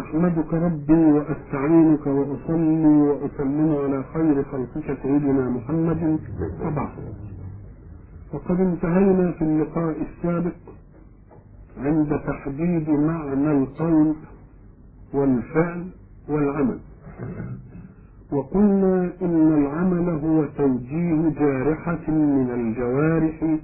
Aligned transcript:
أحمدك 0.00 0.54
ربي 0.54 1.04
وأستعينك 1.16 2.06
وأصلي 2.06 2.86
وأسلم 2.86 3.76
على 3.84 4.04
خير 4.14 4.44
خلقك 4.44 4.98
سيدنا 5.02 5.50
محمد. 5.50 6.18
وبعد 6.62 6.88
وقد 8.32 8.60
انتهينا 8.60 9.32
في 9.32 9.42
اللقاء 9.42 9.96
السابق 10.02 10.52
عند 11.78 12.20
تحديد 12.26 12.90
معنى 12.90 13.50
القول 13.52 14.14
والفعل 15.14 15.84
والعمل. 16.28 16.78
وقلنا 18.32 19.12
إن 19.22 19.52
العمل 19.62 20.08
هو 20.08 20.44
توجيه 20.44 21.30
جارحة 21.40 22.10
من 22.10 22.50
الجوارح 22.50 23.58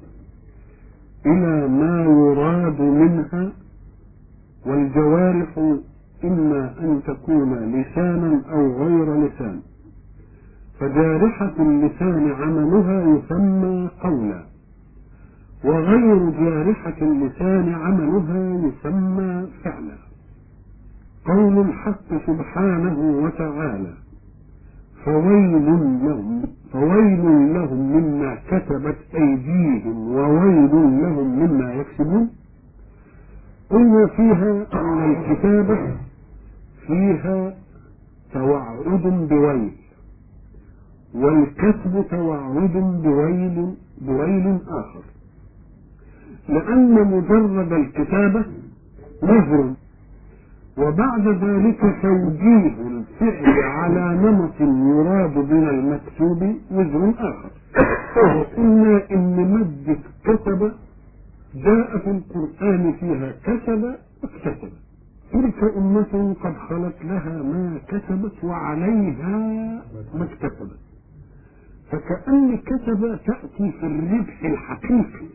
إلى 1.27 1.69
ما 1.69 2.05
يراد 2.05 2.81
منها 2.81 3.53
والجوارح 4.67 5.59
إما 6.25 6.75
أن 6.81 7.01
تكون 7.07 7.55
لسانا 7.55 8.43
أو 8.53 8.85
غير 8.85 9.27
لسان. 9.27 9.61
فجارحة 10.81 11.53
اللسان 11.59 12.31
عملها 12.33 13.03
يسمى 13.03 13.91
قولا. 14.03 14.43
وغير 15.65 16.31
جارحة 16.31 16.97
اللسان 17.03 17.75
عملها 17.75 18.69
يسمى 18.69 19.47
فعلا. 19.65 19.97
قول 21.27 21.59
الحق 21.59 22.27
سبحانه 22.27 22.99
وتعالى 23.25 23.93
فويل 25.05 25.53
لهم 26.07 26.43
فويل 26.73 27.55
لهم 27.55 27.79
مما 27.97 28.39
كتبت 28.51 28.97
أيديهم 29.15 30.15
وويل 30.15 30.73
لهم 31.03 31.39
مما 31.39 31.75
يكسبون. 31.75 32.31
قلنا 33.71 34.07
فيها 34.07 34.67
أن 34.75 35.15
الكتابة 35.15 35.79
فيها 36.87 37.55
توعد 38.33 39.03
بويل 39.29 39.71
والكتب 41.15 42.05
توعد 42.11 42.73
بويل 43.03 43.75
بويل 44.01 44.59
آخر. 44.69 45.03
لأن 46.49 46.95
مجرد 46.95 47.73
الكتابة 47.73 48.45
نهر 49.23 49.75
وبعد 50.79 51.29
ذلك 51.29 51.81
توجيه 52.03 52.75
الفعل 52.87 53.61
على 53.63 54.17
نمط 54.17 54.61
يراد 54.61 55.37
من 55.39 55.69
المكتوب 55.69 56.57
وزر 56.71 57.13
آخر. 57.19 57.51
وقلنا 58.37 59.03
إن 59.11 59.37
مادة 59.53 59.99
كتب 60.25 60.73
جاء 61.55 61.99
في 61.99 62.11
القرآن 62.11 62.93
فيها 62.93 63.33
كسب 63.45 63.95
واكتسب 64.23 64.73
تلك 65.33 65.77
أمة 65.77 66.35
قد 66.43 66.57
خلت 66.57 67.05
لها 67.05 67.43
ما 67.43 67.79
كسبت 67.89 68.45
وعليها 68.45 69.39
ما 70.15 70.25
اكتسبت. 70.25 70.79
فكأن 71.91 72.57
كسب 72.59 73.19
تأتي 73.27 73.73
في 73.73 73.87
الربح 73.87 74.45
الحقيقي 74.45 75.27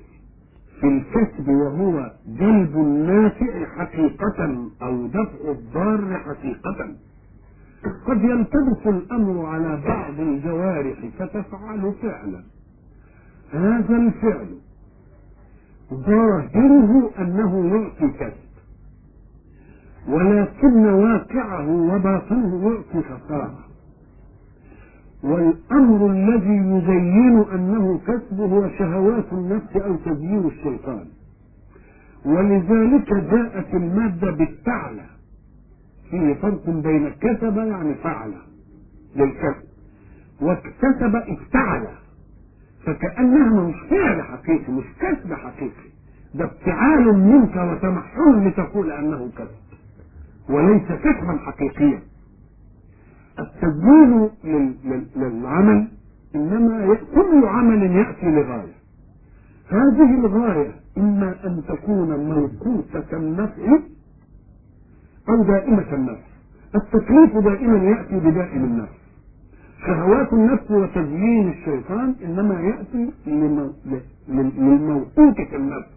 في 0.80 0.88
الكسب 0.88 1.50
وهو 1.50 2.12
جلب 2.28 2.75
النافع 2.75 3.66
حقيقة 3.78 4.70
أو 4.81 5.08
دفع 5.08 5.52
الضار 5.52 6.18
حقيقة. 6.18 6.95
قد 8.08 8.22
يلتبس 8.23 8.88
الأمر 8.88 9.45
على 9.45 9.81
بعض 9.88 10.20
الجوارح 10.20 10.98
فتفعل 11.20 11.94
فعلا. 12.02 12.44
هذا 13.52 13.95
الفعل. 13.95 14.58
ظاهره 15.94 17.12
أنه 17.20 17.75
يعطي 17.75 18.18
كسب. 18.20 18.47
ولكن 20.08 20.86
واقعه 20.86 21.69
وباطنه 21.69 22.83
خسارة 23.03 23.59
والأمر 25.23 26.11
الذي 26.11 26.58
يزين 26.58 27.45
أنه 27.53 28.00
كسب 28.08 28.39
هو 28.39 28.69
شهوات 28.79 29.34
النفس 29.34 29.75
أو 29.75 29.95
تزيين 29.95 30.45
الشيطان. 30.47 31.06
ولذلك 32.25 33.13
جاءت 33.13 33.73
المادة 33.73 34.31
بالتعلى. 34.31 35.06
فيه 36.09 36.34
فرق 36.34 36.69
بين 36.69 37.09
كسب 37.09 37.57
يعني 37.57 37.95
فعل 37.95 38.34
للكسب. 39.16 39.68
واكتسب 40.41 41.16
افتعل 41.16 41.88
فكأنها 42.85 43.62
مش 43.69 43.75
فعل 43.89 44.22
حقيقي 44.22 44.72
مش 44.74 44.85
كسب 45.00 45.34
حقيقي. 45.34 45.89
ده 46.35 46.45
ابتعال 46.45 47.18
منك 47.19 47.56
وتمحل 47.56 48.47
لتقول 48.47 48.91
أنه 48.91 49.29
كسب. 49.38 49.66
وليس 50.50 50.88
كسبا 50.88 51.38
حقيقيا. 51.46 52.00
التدوين 53.40 54.30
للعمل 55.16 55.88
إنما 56.35 56.96
كل 57.16 57.46
عمل 57.46 57.81
يأتي 57.84 58.25
لغاية. 58.25 58.78
هذه 59.69 60.19
الغاية 60.19 60.72
إما 60.97 61.36
أن 61.46 61.62
تكون 61.68 62.09
موقوتة 62.30 63.18
النفع 63.18 63.80
أو 65.30 65.44
دائمة 65.44 65.94
النفع. 65.94 66.28
التكليف 66.75 67.38
دائما 67.38 67.78
يأتي 67.78 68.19
بدائم 68.19 68.63
النفع. 68.63 68.97
شهوات 69.88 70.34
النفس 70.34 70.72
وتزيين 70.72 71.50
الشيطان 71.50 72.16
إنما 72.25 72.59
يأتي 72.62 73.12
للموقوتة 74.28 75.56
النفس. 75.56 75.90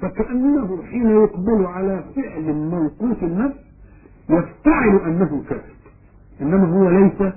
فكأنه 0.00 0.82
حين 0.82 1.10
يقبل 1.10 1.66
على 1.66 2.04
فعل 2.16 2.52
موقوت 2.54 3.22
النفس 3.22 3.73
يفتعل 4.28 4.96
أنه 5.06 5.42
كسب 5.50 5.74
إنما 6.42 6.66
هو 6.66 6.90
ليس 6.90 7.32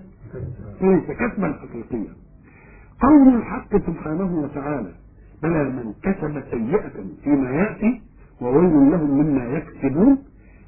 ليس 0.81 1.03
كسبا 1.17 1.53
حقيقيا. 1.61 2.13
قول 3.01 3.35
الحق 3.35 3.77
سبحانه 3.77 4.35
وتعالى 4.43 4.91
بلى 5.43 5.63
من 5.63 5.93
كسب 6.03 6.43
سيئة 6.51 6.91
فيما 7.23 7.49
يأتي 7.49 8.01
وويل 8.41 8.91
لهم 8.91 9.09
مما 9.19 9.45
يكسبون 9.45 10.17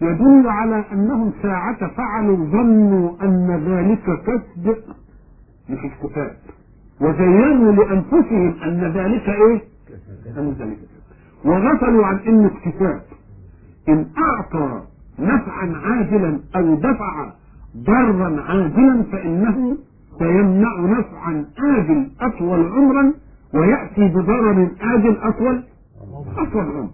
يدل 0.02 0.48
على 0.48 0.86
أنهم 0.92 1.32
ساعة 1.42 1.88
فعلوا 1.96 2.38
ظنوا 2.38 3.12
أن 3.24 3.64
ذلك 3.68 4.04
كسب 4.24 4.76
مش 5.70 5.80
اكتساب 5.86 6.36
وزينوا 7.02 7.72
لأنفسهم 7.72 8.56
أن 8.64 8.92
ذلك 8.94 9.30
إيه؟ 9.30 9.62
أن 10.38 10.56
ذلك 10.60 10.78
وغفلوا 11.46 12.06
عن 12.06 12.18
انه 12.18 12.48
اكتساب 12.58 13.02
إن 13.90 14.06
أعطى 14.18 14.84
نفعا 15.20 15.74
عاجلا 15.86 16.40
أو 16.56 16.76
دفع 16.76 17.32
ضرا 17.78 18.42
عاجلا 18.42 19.04
فإنه 19.12 19.78
سيمنع 20.20 20.80
نفعا 20.80 21.46
آجل 21.78 22.12
أطول 22.22 22.72
عمرا 22.72 23.14
ويأتي 23.54 24.08
بضرر 24.08 24.70
آجل 24.82 25.18
أطول 25.18 25.64
أطول 26.38 26.66
عمر. 26.66 26.90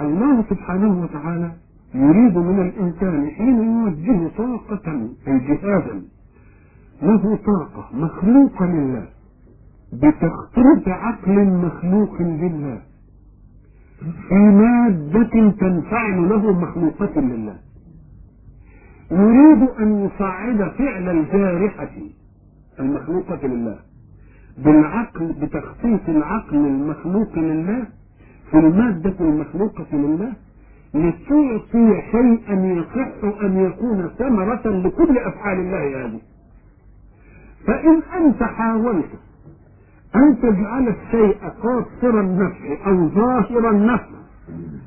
الله 0.00 0.44
سبحانه 0.50 1.02
وتعالى 1.02 1.50
يريد 1.94 2.38
من 2.38 2.60
الإنسان 2.60 3.30
حين 3.30 3.56
يوجه 3.62 4.30
طاقة 4.38 4.92
أي 5.28 5.38
جهازا 5.38 6.02
له 7.02 7.38
طاقة 7.46 7.88
مخلوقة 7.94 8.66
لله. 8.66 9.06
بتخطيط 9.92 10.88
عقل 10.88 11.46
مخلوق 11.46 12.22
لله. 12.22 12.80
في 14.28 14.34
مادة 14.34 15.50
تنفعل 15.50 16.28
له 16.28 16.52
مخلوقة 16.60 17.20
لله. 17.20 17.56
يريد 19.10 19.68
أن 19.80 20.04
يصعد 20.06 20.68
فعل 20.78 21.08
الجارحة 21.18 21.88
المخلوقة 22.80 23.46
لله. 23.46 23.78
بالعقل 24.58 25.32
بتخصيص 25.32 26.00
العقل 26.08 26.56
المخلوق 26.56 27.38
لله 27.38 27.84
في 28.50 28.58
المادة 28.58 29.14
المخلوقة 29.20 29.86
لله 29.92 30.32
لتعطي 30.94 32.02
شيئا 32.12 32.54
يصح 32.54 33.42
أن 33.44 33.56
يكون 33.66 34.08
ثمرة 34.18 34.62
لكل 34.66 35.18
أفعال 35.18 35.58
الله 35.58 36.06
هذه. 36.06 36.20
فإن 37.66 38.02
أنت 38.24 38.42
حاولت 38.42 39.10
أن 40.16 40.38
تجعل 40.42 40.88
الشيء 40.88 41.36
قاصر 41.62 42.20
النفع 42.20 42.86
أو 42.86 43.08
ظاهر 43.08 43.70
النفع 43.70 44.06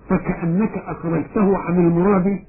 فكأنك 0.09 0.77
أخرجته 0.77 1.57
عن 1.57 1.77
المراد 1.87 2.39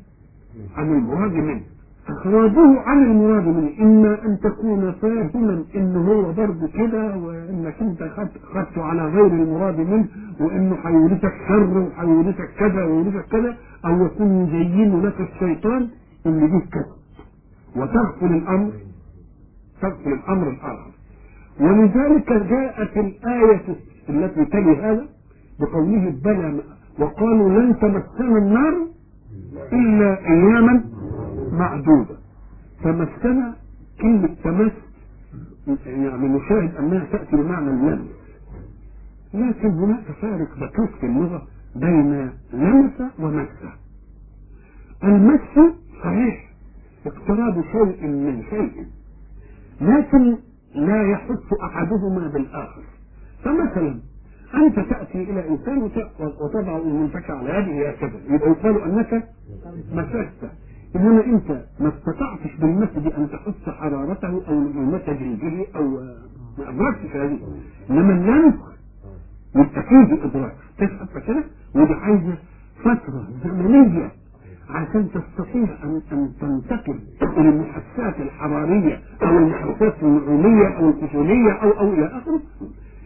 عن 0.77 0.93
المراد 0.93 1.33
منه. 1.33 1.61
إخراجه 2.09 2.81
عن 2.81 3.03
المراد 3.05 3.47
منه. 3.47 3.71
إما 3.81 4.25
أن 4.27 4.39
تكون 4.41 4.93
فاهما 4.93 5.65
إن 5.77 5.97
هو 5.97 6.33
برضه 6.33 6.69
كده 6.75 7.17
وإنك 7.17 7.75
أنت 7.81 8.03
خدته 8.55 8.83
على 8.83 9.03
غير 9.07 9.27
المراد 9.27 9.79
منه 9.81 10.07
وإنه 10.41 10.77
هيورثك 10.85 11.33
شر 11.49 11.79
وهيورثك 11.79 12.51
كذا 12.59 12.85
ويورثك 12.85 13.25
كذا 13.31 13.57
أو 13.85 14.07
يكون 14.07 14.47
يزين 14.47 15.03
لك 15.03 15.21
الشيطان 15.21 15.89
إن 16.27 16.41
دي 16.51 16.67
كذا. 16.73 16.95
وتغفل 17.77 18.35
الأمر 18.35 18.71
تغفل 19.83 20.13
الأمر 20.13 20.49
الآخر. 20.51 20.91
ولذلك 21.61 22.33
جاءت 22.33 22.97
الآية 22.97 23.61
التي 24.09 24.45
تلي 24.45 24.77
هذا 24.77 25.07
بقوله 25.61 26.15
بلى 26.25 26.61
وقالوا 26.99 27.49
لن 27.61 27.79
تمسنا 27.79 28.39
النار 28.39 28.87
إلا 29.73 30.19
أياما 30.27 30.85
معدودة. 31.53 32.17
تمسنا 32.85 33.55
كلمة 34.01 34.29
تمس 34.45 34.73
يعني 35.87 36.29
نشاهد 36.29 36.77
أنها 36.77 37.05
تأتي 37.13 37.37
بمعنى 37.37 37.71
اللمس 37.71 38.09
لكن 39.35 39.69
هناك 39.71 40.05
فارق 40.21 40.55
دقيق 40.57 40.97
في 41.01 41.07
اللغة 41.07 41.47
بين 41.77 42.31
لمس 42.53 42.93
ومس. 43.19 43.49
المس 45.05 45.73
صحيح 46.05 46.51
اقتراب 47.07 47.65
شيء 47.73 48.07
من 48.07 48.43
شيء. 48.51 48.87
لكن 49.81 50.37
لا 50.75 51.03
يحس 51.11 51.53
أحدهما 51.63 52.29
بالآخر. 52.29 52.83
فمثلا 53.45 54.01
أنت 54.55 54.81
تأتي 54.81 55.23
إلى 55.23 55.49
إنسان 55.49 55.83
وتضع 56.41 56.77
أذنك 56.77 57.31
على 57.31 57.49
يده 57.49 57.91
هكذا 57.91 58.21
يبقى 58.35 58.51
يقال 58.51 58.83
أنك 58.83 59.29
مسست 59.93 60.51
إنما 60.97 61.25
أنت 61.25 61.51
ما 61.81 61.89
استطعتش 61.89 62.57
بالمسج 62.61 63.07
أن 63.19 63.29
تحس 63.31 63.69
حرارته 63.75 64.29
أو 64.49 64.61
نعومة 64.61 64.99
جلده 65.07 65.67
أو 65.77 65.89
ما 66.59 66.69
أدركتش 66.71 67.17
هذه. 67.17 67.39
إنما 67.91 68.13
اللمس 68.13 68.55
يبقى 69.57 69.83
فيه 69.83 70.25
إدراك. 70.25 70.55
تفهم 70.79 71.21
كده 71.27 71.45
ودي 71.75 71.93
عايزة 71.95 72.35
فترة 72.81 73.29
زمنية. 73.45 74.11
عشان 74.71 75.09
تستطيع 75.11 75.69
أن 75.85 76.01
أن 76.13 76.29
تنتقل 76.41 76.99
إلى 77.23 77.49
المحسات 77.49 78.21
الحرارية 78.21 79.01
أو 79.23 79.39
المحسات 79.39 79.95
النعومية 80.03 80.67
أو 80.69 80.89
الكحولية 80.91 81.53
أو 81.53 81.71
أو 81.71 81.93
إلى 81.93 82.07
آخره 82.07 82.41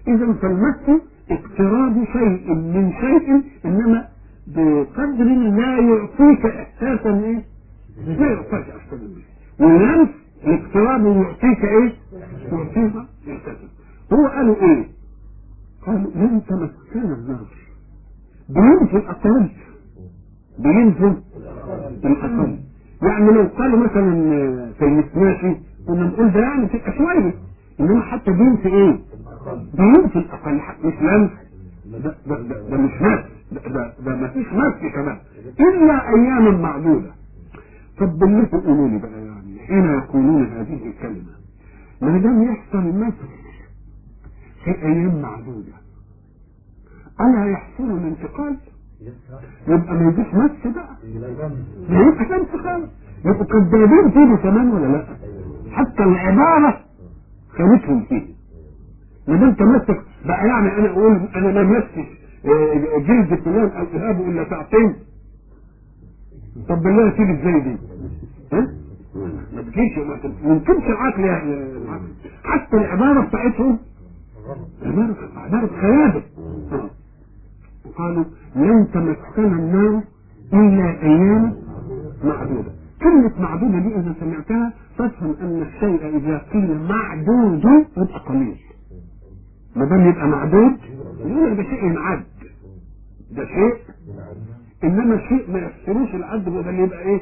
إذا 0.09 0.33
فالمس 0.33 1.01
اقتراب 1.31 2.05
شيء 2.13 2.55
من 2.55 2.93
شيء 3.01 3.43
إنما 3.65 4.09
بقدر 4.47 5.25
لا 5.25 5.79
يعطيك 5.79 6.47
إحساسا 6.47 7.11
إيه؟ 7.25 7.43
لا 8.07 8.27
يعطيك 8.33 8.53
إحساسا 8.77 9.09
واللمس 9.61 10.09
الاقتراب 10.45 11.07
يعطيك 11.07 11.65
إيه؟ 11.65 11.93
يعطيك 12.53 12.93
إحساسا 13.31 13.69
هو 14.13 14.27
قالوا 14.27 14.57
إيه؟ 14.63 14.87
قالوا 15.87 16.11
لن 16.15 16.41
تمسنا 16.49 17.15
النار 17.15 17.47
بينزل 18.49 18.97
الأقل 18.97 19.49
بينزل 20.59 21.17
الأقل 22.05 22.59
يعني 23.03 23.31
لو 23.33 23.43
قالوا 23.59 23.79
مثلا 23.79 24.13
في 24.79 24.85
المسماشي 24.85 25.57
كنا 25.87 26.05
نقول 26.05 26.33
ده 26.33 26.41
يعني 26.41 26.67
تبقى 26.67 26.93
شوية 26.99 27.35
إنما 27.81 28.01
حتى 28.03 28.31
بينسى 28.33 28.69
إيه؟ 28.69 28.99
بينسى 29.75 30.19
الأقل 30.19 30.61
مش 30.85 30.95
لمس 31.03 31.31
ده, 32.05 32.15
ده, 32.27 32.43
ده, 32.71 32.77
مش 32.77 32.93
مس 33.03 33.25
ده, 33.53 33.95
ده, 34.05 34.17
ما 34.17 34.29
فيش 34.29 34.47
مس 34.53 34.93
كمان. 34.95 35.19
إلا 35.61 36.09
أياما 36.09 36.51
معدودة. 36.51 37.11
طب 37.99 38.19
بالله 38.19 38.49
قولوا 38.53 38.89
لي 38.89 38.99
بقى 38.99 39.11
يعني 39.27 39.59
حين 39.67 39.85
يقولون 39.85 40.45
هذه 40.47 40.87
الكلمة 40.87 41.33
ما 42.03 42.19
دام 42.19 42.43
يحصل 42.43 42.79
مس 42.79 43.13
في 44.65 44.71
أيام 44.71 45.23
معدودة 45.23 45.73
ألا 47.21 47.47
يحصل 47.51 47.85
الانتقال؟ 47.91 48.57
يبقى 49.69 49.95
ما 49.95 50.11
يجيش 50.11 50.35
مس 50.35 50.75
بقى. 50.75 50.89
ما 51.89 52.01
يبقى 52.01 52.25
شمس 52.25 52.61
خالص. 52.63 52.91
يبقوا 53.25 53.45
كذابين 53.45 54.11
فيه 54.11 54.43
كمان 54.43 54.69
ولا 54.71 54.87
لا؟ 54.87 55.05
حتى 55.71 56.03
العبارة 56.03 56.81
خانتهم 57.51 58.05
فيه. 58.05 58.23
ما 59.29 59.37
دام 59.37 59.55
تمسك 59.55 60.01
بقى 60.27 60.47
يعني 60.47 60.77
أنا 60.79 60.91
أقول 60.91 61.17
أنا 61.37 61.63
ما 61.63 61.63
مسش 61.79 62.09
جلد 63.07 63.41
فلان 63.45 63.71
أو 63.71 63.85
اهابه 63.95 64.29
الا 64.29 64.49
ساعتين. 64.51 64.95
طب 66.69 66.83
بالله 66.83 67.11
تيجي 67.11 67.33
إزاي 67.33 67.61
دي؟ 67.61 67.77
ها؟ 68.53 68.69
ما 69.55 69.63
تجيش 69.63 69.99
ما 69.99 70.19
يمكنش 70.53 70.85
العقل 70.85 71.21
يعني 71.25 71.67
حتى 72.45 72.77
العبارة 72.77 73.27
بتاعتهم 73.27 73.79
عبارة 74.83 75.17
عبارة 75.37 75.71
خيابة 75.81 76.23
قالوا 77.99 78.25
لن 78.57 78.87
تمسنا 78.95 79.57
النار 79.59 80.03
إلا 80.53 81.03
أيام 81.03 81.55
معدودة. 82.25 82.73
كلمة 83.03 83.33
معدودة 83.41 83.79
دي 83.79 83.95
إذا 83.97 84.15
سمعتها 84.21 84.73
تفهم 84.99 85.35
أن 85.41 85.63
الشيء 85.63 86.17
إذا 86.17 86.39
قيل 86.53 86.79
معدود 86.89 87.65
يبقى 87.97 88.19
قليل. 88.29 88.57
ما 89.77 89.85
دام 89.85 90.09
يبقى 90.09 90.29
معدود 90.29 90.77
يقول 91.21 91.57
ده 91.57 91.63
شيء 91.63 91.85
ينعد 91.85 92.23
ده 93.37 93.45
شيء 93.47 93.75
إنما 94.85 95.19
شيء 95.29 95.51
ما 95.53 95.59
يحصلوش 95.59 96.15
العد 96.15 96.49
اللي 96.49 96.83
يبقى 96.83 97.03
إيه؟ 97.03 97.21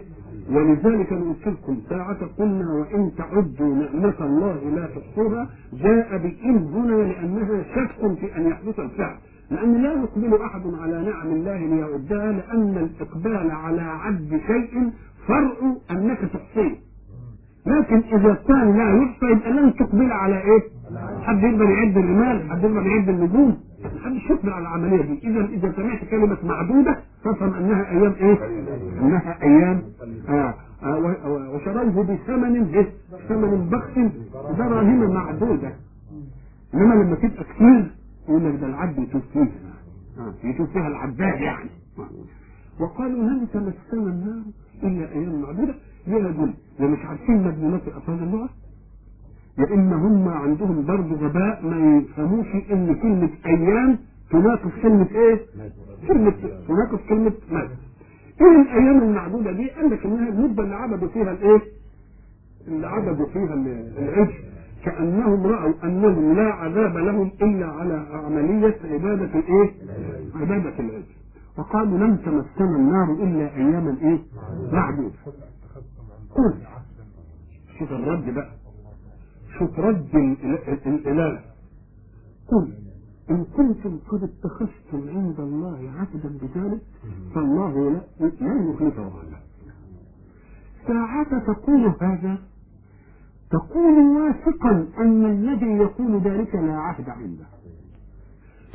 ولذلك 0.50 1.12
أنا 1.12 1.20
قلت 1.24 1.46
لكم 1.48 1.78
ساعة 1.88 2.18
قلنا 2.38 2.72
وإن 2.72 3.10
تعدوا 3.18 3.74
نعمة 3.74 4.14
الله 4.20 4.70
لا 4.76 4.86
تحصوها 4.86 5.48
جاء 5.72 6.18
بإن 6.18 6.56
هنا 6.74 6.94
لأنها 7.12 7.62
شك 7.62 8.16
في 8.20 8.36
أن 8.36 8.46
يحدث 8.46 8.80
الفعل. 8.80 9.16
لأن 9.50 9.82
لا 9.82 9.92
يقبل 9.92 10.42
أحد 10.42 10.62
على 10.80 11.02
نعم 11.10 11.26
الله 11.26 11.58
ليعدها 11.58 12.32
لأن 12.32 12.76
الإقبال 12.90 13.50
على 13.50 13.80
عد 13.82 14.40
شيء 14.46 14.90
فرع 15.28 15.52
أنك 15.90 16.18
تحصيه 16.18 16.76
لكن 17.66 17.96
إذا 18.12 18.34
كان 18.48 18.76
لا 18.76 19.02
يحصى 19.02 19.26
يبقى 19.26 19.50
لن 19.52 19.74
تقبل 19.74 20.12
على 20.12 20.40
إيه؟ 20.42 20.62
حد 21.22 21.42
يقدر 21.42 21.70
يعد 21.70 21.96
الرمال، 21.96 22.50
حد 22.50 22.64
يقدر 22.64 22.86
يعد 22.86 23.08
النجوم، 23.08 23.56
حد 24.04 24.12
يقبل 24.30 24.50
على 24.50 24.62
العملية 24.62 25.02
دي، 25.02 25.20
إذا 25.28 25.44
إذا 25.44 25.72
سمعت 25.76 26.04
كلمة 26.10 26.36
معدودة 26.44 26.96
تفهم 27.24 27.54
أنها 27.54 27.90
أيام 27.90 28.12
إيه؟ 28.20 28.38
أنها 29.02 29.42
أيام 29.42 29.82
آه 30.28 30.54
آه 30.82 31.50
وشروه 31.54 32.04
بثمن 32.04 32.74
إيه؟ 32.74 32.88
ثمن 33.28 33.68
بخس 33.72 33.98
دراهم 34.58 35.14
معدودة. 35.14 35.72
إنما 36.74 36.94
لما 36.94 37.14
تبقى 37.14 37.44
كتير 37.44 37.90
يقول 38.30 38.44
لك 38.54 38.60
ده 38.60 38.66
العبد 38.66 38.98
يشوف 38.98 39.22
فيها 39.32 39.48
آه. 40.18 40.34
فيها 40.72 40.88
العباد 40.88 41.40
يعني 41.40 41.70
وقالوا 42.80 43.22
لن 43.22 43.46
تمسنا 43.52 44.10
النار 44.10 44.42
إلا 44.82 45.12
أيام 45.12 45.40
معدودة 45.42 45.74
يدل 46.06 46.54
يا 46.80 46.86
مش 46.86 46.98
عارفين 47.04 47.42
مدلولات 47.42 47.88
افراد 47.88 48.22
اللغة 48.22 48.48
يا 49.58 49.74
اما 49.74 49.96
هم 49.96 50.28
عندهم 50.28 50.86
برضه 50.86 51.14
غباء 51.16 51.66
ما 51.66 51.98
يفهموش 51.98 52.46
إن 52.72 52.94
كلمة 52.94 53.30
أيام 53.46 53.98
تناقض 54.30 54.70
كلمة 54.82 55.08
إيه؟ 55.14 55.40
كلمه 56.08 56.30
تناقض 56.68 56.98
كلمة 57.08 57.32
ماذا؟ 57.50 57.76
إيه 58.40 58.62
الأيام 58.62 58.98
المعدودة 59.02 59.52
دي؟ 59.52 59.70
قال 59.70 59.90
لك 59.90 60.06
إنها 60.06 60.28
المدة 60.28 60.62
اللي 60.62 60.74
عبدوا 60.74 61.08
فيها 61.08 61.32
الإيه؟ 61.32 61.60
اللي 62.68 62.86
عبدوا 62.86 63.26
فيها 63.26 63.54
العجل 63.54 64.32
كأنهم 64.84 65.46
رأوا 65.46 65.74
أنهم 65.84 66.36
لا 66.36 66.42
عذاب 66.52 66.96
لهم 66.96 67.30
إلا 67.42 67.66
على 67.66 67.94
عملية 68.12 68.78
عبادة 68.84 69.38
الإيه؟ 69.38 69.72
عبادة 70.34 70.78
العجل. 70.80 71.04
وقالوا 71.58 71.98
لن 71.98 72.22
تمسنا 72.22 72.76
النار 72.76 73.12
إلا 73.12 73.56
أياما 73.56 73.96
إيه؟ 74.02 74.18
معدودة. 74.72 75.14
قل. 76.30 76.54
شوف 77.78 77.92
الرد 77.92 78.34
بقى. 78.34 78.50
شوف 79.58 79.78
رد 79.78 80.14
الإله. 80.86 81.40
قل. 82.48 82.72
إن 83.30 83.44
كنتم 83.44 83.98
قد 84.08 84.22
اتخذتم 84.22 85.08
عند 85.08 85.40
الله 85.40 85.90
عهدا 85.98 86.28
بذلك 86.42 86.80
فالله 87.34 87.90
لا, 87.90 88.00
يخلفه 88.70 89.02
وعده 89.02 89.36
ساعة 90.86 91.38
تقول 91.52 91.94
هذا 92.00 92.38
تكون 93.50 94.16
واثقا 94.16 94.86
أن 94.98 95.24
الذي 95.24 95.66
يقول 95.66 96.20
ذلك 96.22 96.54
لا 96.54 96.72
عهد 96.72 97.08
عنده. 97.08 97.46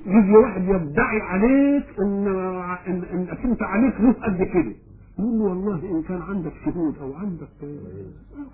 يجي 0.06 0.38
واحد 0.38 0.64
يدعي 0.64 1.22
عليك 1.22 1.86
ان 2.00 2.28
ان 2.88 3.04
انك 3.14 3.40
انت 3.46 3.62
عليك 3.64 3.94
فلوس 3.96 4.16
قد 4.16 4.44
كده. 4.44 4.74
يقول 5.20 5.40
له 5.40 5.44
والله 5.46 5.76
إن 5.92 6.02
كان 6.04 6.22
عندك 6.22 6.52
شهود 6.66 6.96
أو 7.02 7.14
عندك 7.14 7.48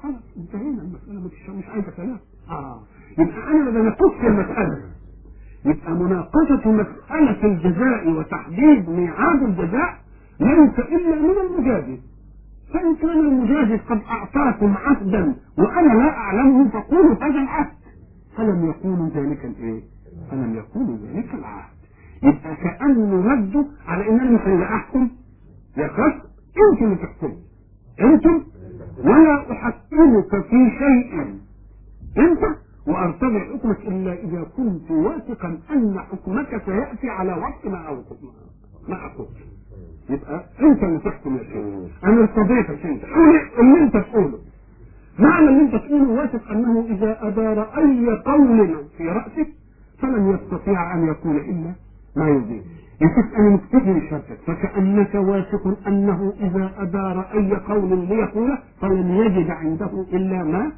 خلاص 0.03 0.15
انتهينا 0.37 0.81
المسألة 0.81 1.19
مش 1.27 1.49
مش 1.49 1.65
عايزة 1.69 1.91
كلام. 1.91 2.19
آه. 2.49 2.81
يبقى 3.17 3.51
أنا 3.51 3.69
لما 3.69 3.81
نقص 3.89 4.13
المسألة 4.23 4.81
يبقى 5.65 5.91
مناقشة 5.93 6.71
مسألة 6.71 7.43
الجزاء 7.45 8.09
وتحديد 8.09 8.89
ميعاد 8.89 9.43
الجزاء 9.43 9.97
ليس 10.39 10.79
إلا 10.79 11.15
من 11.15 11.35
المجادل. 11.49 11.99
فإن 12.73 12.95
كان 12.95 13.19
المجاهد 13.19 13.79
قد 13.89 14.01
أعطاكم 14.09 14.73
عهدا 14.77 15.35
وأنا 15.57 15.93
لا 15.93 16.09
أعلمه 16.17 16.69
فقولوا 16.69 17.15
هذا 17.15 17.39
العهد. 17.39 17.71
فلم 18.37 18.65
يقولوا 18.65 19.09
ذلك 19.09 19.45
الإيه؟ 19.45 19.81
فلم 20.31 20.55
يقولوا 20.55 20.97
ذلك 20.97 21.33
العهد. 21.33 21.71
يبقى 22.23 22.55
كأنه 22.55 23.31
ردوا 23.31 23.63
على 23.87 24.09
إن 24.09 24.19
أنا 24.19 24.75
أحكم 24.75 25.09
يا 25.77 25.87
خلاص 25.87 26.13
أنتم 26.71 26.85
اللي 26.85 26.95
تحكموا 26.95 27.37
أنتم؟ 28.01 28.43
ولا 29.03 29.51
أحكمك 29.51 30.41
في 30.41 30.71
شيء. 30.79 31.39
أنت؟ 32.17 32.55
وأرتضي 32.87 33.39
حكمك 33.39 33.79
إلا 33.79 34.13
إذا 34.13 34.43
كنت 34.57 34.91
واثقا 34.91 35.59
أن 35.73 35.99
حكمك 35.99 36.61
سيأتي 36.65 37.09
على 37.09 37.33
وقت 37.33 37.65
ما 37.65 37.77
أو 37.87 37.95
ما 38.87 39.05
أقول. 39.05 39.27
يبقى 40.09 40.43
انت 40.61 40.83
اللي 40.83 40.99
تحكم 40.99 41.37
يا 41.37 41.43
شيخ 41.43 42.03
أنا 42.05 42.21
ارتضيتك 42.21 42.85
انت. 42.85 43.05
قول 43.05 43.39
اللي 43.59 43.79
انت 43.83 43.97
تقوله. 43.97 44.39
معنى 45.19 45.49
اللي 45.49 45.61
انت 45.61 45.75
تقوله 45.75 46.09
واثق 46.11 46.51
أنه 46.51 46.85
إذا 46.89 47.17
أدار 47.27 47.61
أي 47.77 48.09
قول 48.25 48.85
في 48.97 49.03
رأسك 49.09 49.47
فلن 49.99 50.29
يستطيع 50.29 50.93
أن 50.93 51.07
يقول 51.07 51.35
إلا 51.37 51.71
ما 52.15 52.27
يريد. 52.29 52.63
يشوف 53.01 53.35
أنا 53.37 53.49
مكتفي 53.49 53.93
بشرطك 53.93 54.37
فكانك 54.47 55.15
واثق 55.15 55.87
أنه 55.87 56.33
إذا 56.39 56.71
أدار 56.77 57.25
أي 57.33 57.55
قول 57.55 58.07
ليقوله 58.07 58.57
فلن 58.81 59.09
يجد 59.11 59.49
عنده 59.49 60.05
إلا 60.13 60.43
ما 60.43 60.71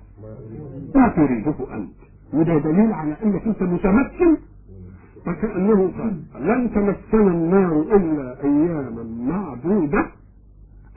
ما 0.95 1.07
تريده 1.07 1.55
أنت. 1.73 1.93
وده 2.33 2.57
دليل 2.57 2.93
على 2.93 3.15
أنك 3.23 3.43
أنت 3.47 3.63
متمكن 3.63 4.37
فكأنه 5.25 5.91
قال 5.97 6.23
لن 6.39 6.71
تمسنا 6.73 7.31
النار 7.31 7.81
إلا 7.81 8.43
أياما 8.43 9.03
معدودة. 9.03 10.05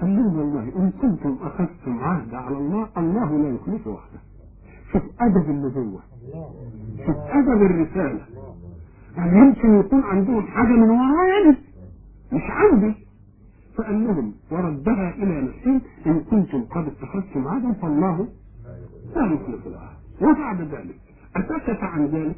قال 0.01 0.17
لهم 0.17 0.39
والله 0.39 0.63
إن 0.77 0.91
كنتم 1.03 1.37
أخذتم 1.43 1.99
عهد 1.99 2.35
على 2.35 2.57
الله 2.57 2.89
الله 2.97 3.39
لا 3.39 3.49
يخلف 3.49 3.87
وحده. 3.87 4.19
شوف 4.93 5.03
أدب 5.21 5.51
النبوة. 5.51 6.01
شوف 7.07 7.17
أدب 7.17 7.63
الرسالة. 7.63 8.21
يعني 9.17 9.39
يمكن 9.39 9.81
يكون 9.81 10.03
عندهم 10.03 10.43
حاجة 10.43 10.67
من 10.67 10.91
ورايا 10.91 11.57
مش 12.33 12.43
عندي. 12.51 12.95
فقال 13.77 14.05
لهم 14.07 14.33
وردها 14.51 15.15
إلى 15.15 15.41
نفسهم 15.41 15.81
إن 16.07 16.21
كنتم 16.21 16.63
قد 16.63 16.87
اتخذتم 16.87 17.49
عهدا 17.49 17.73
فالله 17.73 18.29
لا 19.17 19.27
يخلف 19.27 19.67
العهد. 19.67 19.97
وبعد 20.23 20.61
ذلك 20.61 21.01
اسكت 21.37 21.83
عن 21.83 22.07
ذلك؟ 22.07 22.37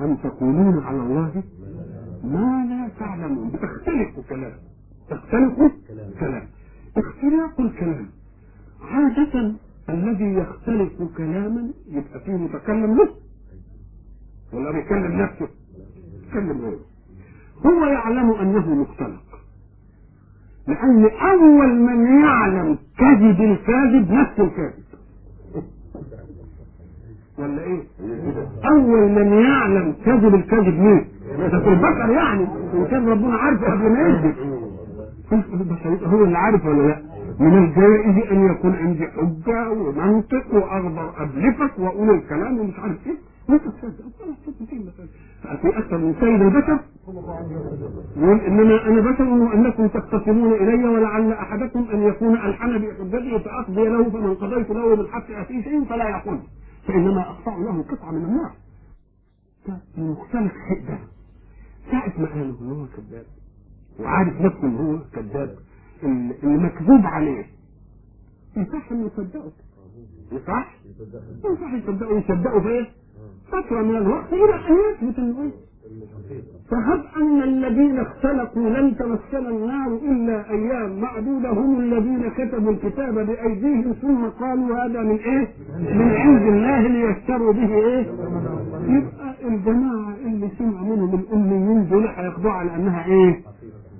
ان 0.00 0.18
تقولون 0.22 0.82
على 0.84 0.96
الله 1.02 1.42
ما 2.24 2.66
لا 2.70 2.88
تعلمون؟ 2.98 3.48
بتختلفوا 3.50 4.22
كلام. 4.28 4.52
تختلفوا 5.10 5.68
كلام. 6.20 6.42
اختلاف 6.96 7.60
الكلام. 7.60 8.06
عادة 8.82 9.52
الذي 9.88 10.34
يختلف 10.34 10.92
كلاما 11.16 11.70
يبقى 11.88 12.20
فيه 12.20 12.32
متكلم 12.32 12.96
له 12.96 13.08
ولا 14.52 14.70
بيكلم 14.72 15.20
نفسه. 15.22 15.48
يتكلم 16.26 16.60
غيره. 16.60 16.80
هو 17.66 17.84
يعلم 17.86 18.30
أنه 18.32 18.74
مختلق 18.74 19.22
لأن 20.68 21.04
أول 21.30 21.74
من 21.80 22.20
يعلم 22.24 22.78
كذب 22.98 23.40
الكاذب 23.40 24.10
نفس 24.10 24.40
الكاذب. 24.40 24.89
ولا 27.40 27.62
إيه؟ 27.62 27.82
أول 28.70 29.08
من 29.12 29.32
يعلم 29.32 29.94
كذب 30.04 30.34
الكذب 30.34 30.78
مين؟ 30.80 31.04
ده 31.52 31.58
في 31.60 31.68
البشر 31.68 32.10
يعني. 32.10 32.46
إن 32.74 32.86
كان 32.90 33.08
ربنا 33.08 33.34
عارفه 33.36 33.72
قبل 33.72 33.90
ما 33.90 34.00
يكذب. 34.00 34.34
هو 36.12 36.24
اللي 36.24 36.38
عارف 36.38 36.66
ولا 36.66 36.82
لا؟ 36.88 36.96
من 37.40 37.58
الجائز 37.64 38.30
أن 38.32 38.46
يكون 38.50 38.74
عندي 38.74 39.06
حجة 39.06 39.70
ومنطق 39.70 40.54
واقدر 40.54 41.10
أبلفك 41.18 41.78
وأقول 41.78 42.10
الكلام 42.10 42.58
ومش 42.58 42.78
عارف 42.78 43.06
إيه. 43.06 43.14
وانت 43.48 43.62
تصدق 43.62 44.04
في 45.62 45.78
أكثر 45.78 45.98
من 45.98 46.14
سيد 46.20 46.42
البشر. 46.42 46.78
يقول 48.16 48.40
إنما 48.40 48.86
أنا 48.86 49.00
بشر 49.10 49.24
وأنكم 49.24 49.86
تختصمون 49.88 50.52
إلي 50.52 50.84
ولعل 50.88 51.32
أحدكم 51.32 51.84
أن 51.94 52.02
يكون 52.02 52.34
ألحن 52.34 52.78
بحجته 52.78 53.38
فأقضي 53.38 53.88
له 53.88 54.10
فمن 54.10 54.34
قضيت 54.34 54.70
له 54.70 54.96
بالحق 54.96 55.30
اتيه 55.30 55.62
شيء 55.62 55.84
فلا 55.84 56.08
يقول. 56.08 56.38
فإنما 56.90 57.30
اقطع 57.30 57.56
له 57.56 57.82
قطعة 57.82 58.10
من 58.10 58.24
النار. 58.24 58.52
مختلف 59.96 60.52
ده 60.88 60.98
ساعة 61.90 62.12
ما 62.18 62.28
قالوا 62.28 62.60
ان 62.60 62.70
هو 62.72 62.86
كذاب. 62.86 63.26
وعارف 64.00 64.40
نفسه 64.40 64.62
ان 64.62 64.76
هو 64.76 64.98
كذاب. 65.12 65.58
اللي 66.02 66.56
مكذوب 66.58 67.06
عليه. 67.06 67.46
يصح 68.56 68.92
انه 68.92 69.06
يصدقه. 69.06 69.52
يصح؟ 70.32 70.76
يصح 71.44 71.72
يصدقه. 71.74 72.18
يصدقه 72.18 72.60
فين؟ 72.60 72.86
فترة 73.48 73.82
من 73.82 73.96
الوقت 73.96 74.32
إلى 74.32 74.54
أن 74.54 74.76
يثبت 74.94 75.18
النبي 75.18 75.52
فهب 76.70 77.02
أن 77.16 77.42
الذين 77.42 77.98
اختلقوا 77.98 78.70
لن 78.70 78.96
تمسنا 78.96 79.48
النار 79.48 79.86
إلا 79.96 80.50
أيام 80.50 81.00
معدودة 81.00 81.50
هم 81.50 81.80
الذين 81.80 82.30
كتبوا 82.30 82.72
الكتاب 82.72 83.14
بأيديهم 83.14 83.92
ثم 83.92 84.24
قالوا 84.28 84.76
هذا 84.84 85.02
من 85.02 85.16
إيه؟ 85.18 85.48
من 85.78 86.12
عند 86.12 86.42
الله 86.42 86.80
ليشتروا 86.88 87.52
به 87.52 87.74
إيه؟ 87.74 88.06
يبقى 88.88 89.34
الجماعة 89.44 90.14
اللي 90.26 90.48
سمع 90.58 90.82
منهم 90.82 91.14
الأميين 91.14 91.88
دول 91.88 92.06
هياخدوها 92.06 92.52
على 92.54 92.74
أنها 92.74 93.04
إيه؟ 93.06 93.40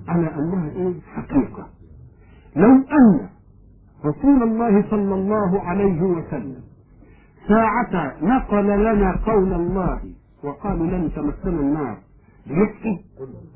على 0.07 0.27
أنها 0.35 0.69
إيه؟ 0.75 0.93
حقيقة 1.15 1.67
لو 2.55 2.69
أن 2.71 3.29
رسول 4.05 4.43
الله 4.43 4.83
صلى 4.89 5.13
الله 5.15 5.61
عليه 5.61 6.01
وسلم 6.01 6.61
ساعة 7.47 8.13
نقل 8.21 8.65
لنا 8.65 9.15
قول 9.25 9.53
الله 9.53 9.99
وقالوا 10.43 10.87
لن 10.87 11.11
تمسنا 11.15 11.61
النار. 11.61 11.97
يكفي 12.47 12.99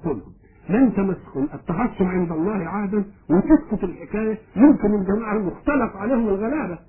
كلهم 0.03 0.21
لن 0.69 0.93
تمسكم 0.93 1.47
اتخذتم 1.53 2.05
عند 2.05 2.31
الله 2.31 2.51
عهدا 2.67 3.03
وتسكت 3.29 3.83
الحكاية. 3.83 4.37
يمكن 4.55 4.93
الجماعة 4.93 5.37
المختلف 5.37 5.95
عليهم 5.95 6.27
الغلابة. 6.27 6.79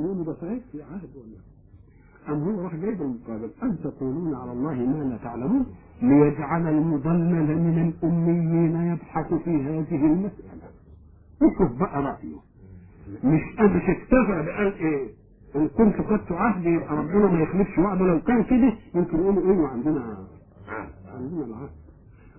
يقولوا 0.00 0.24
ده 0.24 0.32
صحيح؟ 0.34 0.58
في 0.72 0.82
عهد 0.82 1.10
ولا 1.16 2.34
أم 2.36 2.42
هو 2.42 2.62
راح 2.62 2.74
جايب 2.74 3.02
المقابل 3.02 3.50
أن 3.62 3.78
تقولون 3.84 4.34
على 4.34 4.52
الله 4.52 4.74
ما 4.74 5.04
لا 5.04 5.16
تعلمون؟ 5.16 5.66
ليجعل 6.02 6.68
المضلل 6.68 7.58
من 7.58 7.88
الأميين 7.88 8.92
يبحث 8.92 9.34
في 9.34 9.50
هذه 9.50 10.06
المسألة. 10.06 10.68
وشوف 11.42 11.78
بقى 11.80 12.02
رأيه. 12.02 12.36
مش 13.24 13.40
مش 13.60 13.82
اكتفى 13.88 14.42
بقال 14.46 14.74
إيه؟ 14.74 15.08
إن 15.56 15.68
كنت 15.68 15.94
خدت 15.96 16.32
عهد 16.32 16.64
يبقى 16.66 16.96
ربنا 16.96 17.26
ما 17.26 17.40
يخلفش 17.40 17.78
وعده. 17.78 18.04
لو 18.04 18.20
كان 18.20 18.42
كده 18.44 18.72
يمكن 18.94 19.18
يقولوا 19.18 19.42
إيه 19.52 19.66
عندنا 19.66 20.16
عندنا 21.14 21.44
العهد 21.44 21.70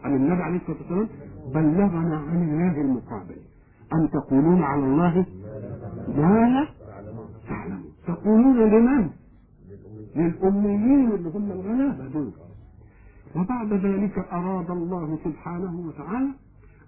عن 0.03 0.15
النبي 0.15 0.43
عليه 0.43 0.57
الصلاة 0.57 0.77
والسلام 0.77 1.07
بلغنا 1.53 2.17
عن 2.17 2.43
الله 2.43 2.81
المقابل. 2.81 3.35
ان 3.93 4.09
تقولون 4.09 4.63
على 4.63 4.83
الله 4.83 5.25
ما 6.17 6.49
لا 6.49 6.67
تعلمون؟ 7.47 7.85
تقولون 8.07 8.57
لمن؟ 8.69 9.09
للأميين 10.15 11.11
اللي 11.11 11.29
هم 11.29 11.51
الغلابة 11.51 12.07
دول 12.07 12.31
وبعد 13.35 13.73
ذلك 13.73 14.17
أراد 14.33 14.71
الله 14.71 15.17
سبحانه 15.23 15.79
وتعالى 15.87 16.29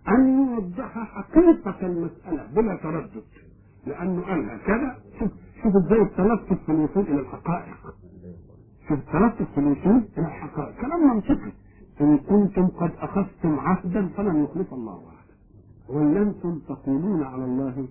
أن 0.09 0.27
يوضح 0.37 0.97
حقيقة 1.15 1.75
المسألة 1.87 2.47
بلا 2.55 2.75
تردد. 2.75 3.23
لأنه 3.87 4.21
قال 4.21 4.59
كذا. 4.65 4.97
شوف 5.19 5.31
شوف 5.63 5.75
إزاي 5.75 6.01
التلطف 6.01 6.65
في 6.65 6.71
الوصول 6.71 7.03
إلى 7.03 7.19
الحقائق. 7.19 7.77
شوف 8.87 8.99
التلطف 8.99 9.51
في 9.53 9.59
الوصول 9.59 10.03
إلى 10.17 10.25
الحقائق. 10.27 10.81
كلام 10.81 11.15
منطقي. 11.15 11.51
إن 12.01 12.17
كنتم 12.17 12.67
قد 12.67 12.91
أخذتم 12.99 13.59
عهدا 13.59 14.07
فلن 14.07 14.43
يخلف 14.43 14.73
الله 14.73 14.93
عهدا. 14.93 15.33
ولنتم 15.89 16.59
تقولون 16.59 17.23
على 17.23 17.45
الله 17.45 17.87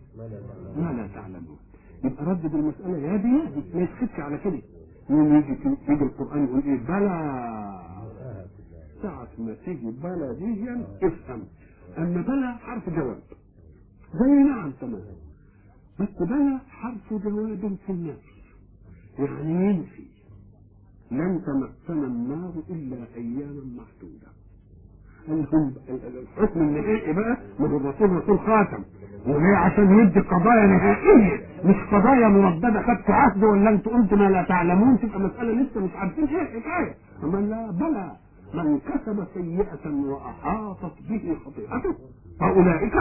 ما 0.76 0.92
لا 0.92 1.06
تعلمون. 1.14 1.58
يبقى 2.04 2.24
ردد 2.24 2.54
المسألة 2.54 2.98
يا 2.98 3.16
دي 3.16 3.60
ما 3.74 3.80
يسكتش 3.82 4.20
على 4.20 4.38
كده. 4.38 4.62
يوم 5.10 5.34
يجي 5.34 5.58
يجي 5.88 6.04
القرآن 6.04 6.44
يقول 6.44 6.62
إيه؟ 6.62 6.78
بلى. 6.88 7.16
ساعة 9.02 9.28
ما 9.38 9.54
تيجي 9.64 9.90
بلى 10.02 10.34
دي 10.34 10.70
افهم. 11.06 11.42
أما 11.98 12.22
بلى 12.22 12.54
حرف 12.60 12.90
جواب. 12.90 13.22
زي 14.14 14.30
نعم 14.30 14.70
تمام. 14.80 15.02
بلى 16.00 16.58
حرف 16.70 17.22
جواب 17.24 17.76
في 17.86 17.92
النفس. 17.92 18.36
يعني 19.18 19.66
ينفي 19.66 20.02
لن 21.10 21.40
تمسنا 21.46 22.06
النار 22.06 22.52
إلا 22.70 22.96
أياما 23.16 23.62
محدودة. 23.76 24.36
الحكم 25.28 26.60
النهائي 26.60 27.12
بقى؟ 27.12 27.36
من 27.58 27.66
الرسول 27.66 28.10
رسول 28.10 28.38
خاتم. 28.38 28.82
وهي 29.26 29.56
عشان 29.56 29.98
يدي 29.98 30.20
قضايا 30.20 30.66
نهائية. 30.66 31.46
مش 31.64 31.76
قضايا 31.92 32.28
مرددة 32.28 32.82
خدت 32.82 33.10
عهد 33.10 33.44
ولا 33.44 33.70
أنتوا 33.70 33.92
قلتوا 33.92 34.18
ما 34.18 34.28
لا 34.30 34.42
تعلمون. 34.42 34.98
تبقى 35.00 35.20
مسألة 35.20 35.62
لسه 35.62 35.80
مش 35.80 35.90
عارفين 35.94 36.24
إيه 36.24 36.42
الحكاية. 36.42 36.94
أما 37.24 37.36
لا 37.38 37.70
بلى. 37.70 38.12
من 38.54 38.78
كسب 38.78 39.26
سيئة 39.34 39.90
وأحاطت 39.94 40.94
به 41.08 41.36
خطيئته. 41.44 41.94
فأولئك 42.40 42.94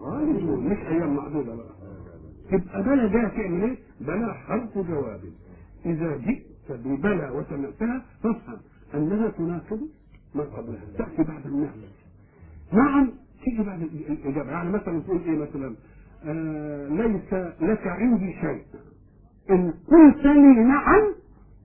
خالدون 0.00 0.60
مش 0.70 0.78
أيام 0.78 1.16
معدودة 1.16 1.54
بقى. 1.54 1.66
تبقى 2.50 2.82
بلى 2.82 3.08
ده 3.08 3.28
تعمل 3.28 3.62
إيه؟ 3.62 3.76
بلى 4.00 4.34
حرف 4.34 4.78
جواب. 4.78 5.20
إذا 5.86 6.16
جئت 6.16 6.72
ببلى 6.72 7.30
وسمعتها 7.30 8.02
فافهم 8.22 8.58
أنها 8.94 9.28
تناقض 9.28 9.80
ما 10.34 10.42
قبلها 10.42 10.80
تأتي 10.98 11.22
بعد 11.22 11.46
النعم 11.46 11.76
نعم 12.72 13.10
تيجي 13.44 13.62
بعد 13.62 13.82
الإجابة. 13.82 14.50
يعني 14.50 14.70
مثلا 14.70 15.00
تقول 15.00 15.20
إيه 15.22 15.38
مثلا؟ 15.38 15.76
آه 16.24 16.88
ليس 16.88 17.32
لك 17.60 17.86
عندي 17.86 18.32
شيء. 18.32 18.62
إن 19.50 19.70
قلت 19.70 20.24
لي 20.24 20.64
نعم 20.64 21.14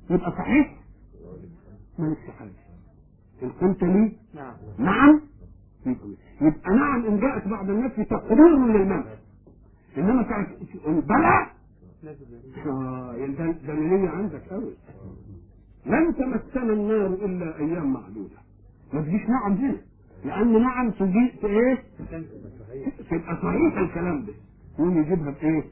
يبقى 0.09 0.31
صحيح؟ 0.31 0.75
مالكش 1.99 2.29
حاجة. 2.39 2.49
إن 3.43 3.49
قلت 3.49 3.83
لي 3.83 4.11
نعم. 4.35 4.53
نعم 4.77 5.21
يبقى 6.41 6.75
نعم 6.75 7.05
إن 7.05 7.19
جاءت 7.19 7.47
بعد 7.47 7.69
النفي 7.69 8.05
تقرير 8.05 8.57
للمنع 8.57 9.03
إنما 9.97 10.23
كانت 10.23 10.49
بلى 10.85 11.47
آه 12.65 13.13
يعني 13.15 13.33
ده 13.35 13.51
دليلية 13.51 14.09
عندك 14.09 14.41
قوي 14.49 14.73
لن 15.85 16.15
تمسنا 16.15 16.73
النار 16.73 17.05
إلا 17.07 17.57
أيام 17.57 17.93
معدودة. 17.93 18.35
ما 18.93 19.01
تجيش 19.01 19.21
نعم 19.29 19.53
هنا 19.53 19.77
لأن 20.25 20.61
نعم 20.61 20.91
تجي 20.91 21.31
في 21.41 21.47
إيه؟ 21.47 21.83
تبقى 23.11 23.35
صحيح 23.43 23.77
الكلام 23.77 24.25
ده. 24.25 24.33
يقوم 24.73 24.97
يجيبها 24.97 25.31
بايه 25.41 25.63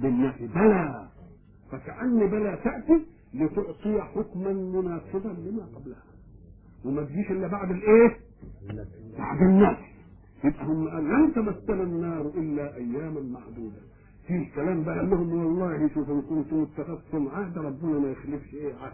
بالنفي. 0.00 0.46
بلى. 0.46 1.08
فكأن 1.72 2.26
بلى 2.30 2.58
تأتي 2.64 3.06
لتعطي 3.34 4.00
حكما 4.02 4.52
مناسبا 4.52 5.28
لما 5.28 5.62
قبلها. 5.74 6.02
وما 6.84 7.02
تجيش 7.02 7.30
إلا 7.30 7.46
بعد 7.46 7.70
الإيه؟ 7.70 8.16
بعد 9.18 9.42
النفي 9.42 9.88
يبقى 10.44 10.64
هم 10.64 10.88
قال 10.88 11.04
لن 11.08 11.32
تمسنا 11.34 11.82
النار 11.82 12.20
إلا 12.36 12.76
أياما 12.76 13.20
معدودة. 13.20 13.80
في 14.26 14.44
كلام 14.54 14.82
بقى 14.82 14.98
قال 14.98 15.10
لهم 15.10 15.32
والله 15.44 15.88
شوفوا 15.94 16.14
ان 16.14 16.22
كنتم 16.22 16.62
اتخذتم 16.62 17.28
عهد 17.28 17.58
ربنا 17.58 17.98
ما 17.98 18.08
يخلفش 18.10 18.54
إيه 18.54 18.72
عهد 18.74 18.92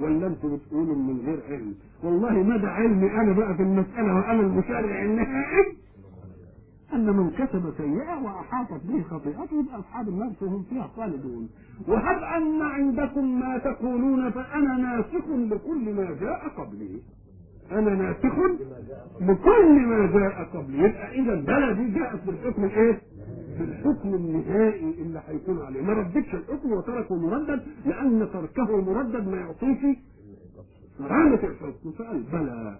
ولا 0.00 0.26
أنتم 0.26 0.56
بتقولوا 0.56 0.96
من 0.96 1.20
غير 1.26 1.42
علم. 1.48 1.74
والله 2.02 2.32
مدى 2.42 2.66
علمي 2.66 3.10
أنا 3.10 3.32
بقى 3.32 3.54
في 3.56 3.62
المسألة 3.62 4.14
وأنا 4.14 4.40
المشرع 4.40 5.02
النهائي 5.04 5.76
أن 6.92 7.16
من 7.16 7.30
كسب 7.30 7.72
سيئة 7.76 8.22
وأحاطت 8.24 8.86
به 8.86 9.02
خطيئته 9.02 9.60
يبقى 9.60 9.78
أصحاب 9.78 10.08
النار 10.08 10.32
هم 10.42 10.62
فيها 10.70 10.86
خالدون. 10.96 11.48
وهب 11.88 12.22
أن 12.22 12.62
عندكم 12.62 13.40
ما 13.40 13.58
تقولون 13.58 14.30
فأنا 14.30 14.76
ناسخ 14.76 15.28
لكل 15.28 15.94
ما 15.94 16.16
جاء 16.20 16.48
قبلي. 16.48 17.00
أنا 17.72 17.94
ناسخ 17.94 18.24
لكل 19.20 19.80
ما 19.86 20.06
جاء 20.12 20.44
قبلي. 20.54 20.78
يبقى 20.78 21.12
إذا 21.20 21.34
بلى 21.34 21.74
دي 21.74 21.98
جاءت 21.98 22.26
بالحكم 22.26 22.64
الإيه؟ 22.64 23.00
بالحكم 23.58 24.14
النهائي 24.14 24.94
اللي 25.02 25.22
هيكون 25.28 25.62
عليه. 25.62 25.82
ما 25.82 25.92
ردتش 25.92 26.34
الحكم 26.34 26.72
وتركه 26.72 27.16
مردد 27.16 27.62
لأن 27.86 28.28
تركه 28.32 28.80
مردد 28.80 29.28
ما 29.28 29.36
يعطيش 29.36 29.96
رامة 31.00 31.34
الحكم. 31.44 31.90
فقال 31.98 32.22
بلى 32.32 32.78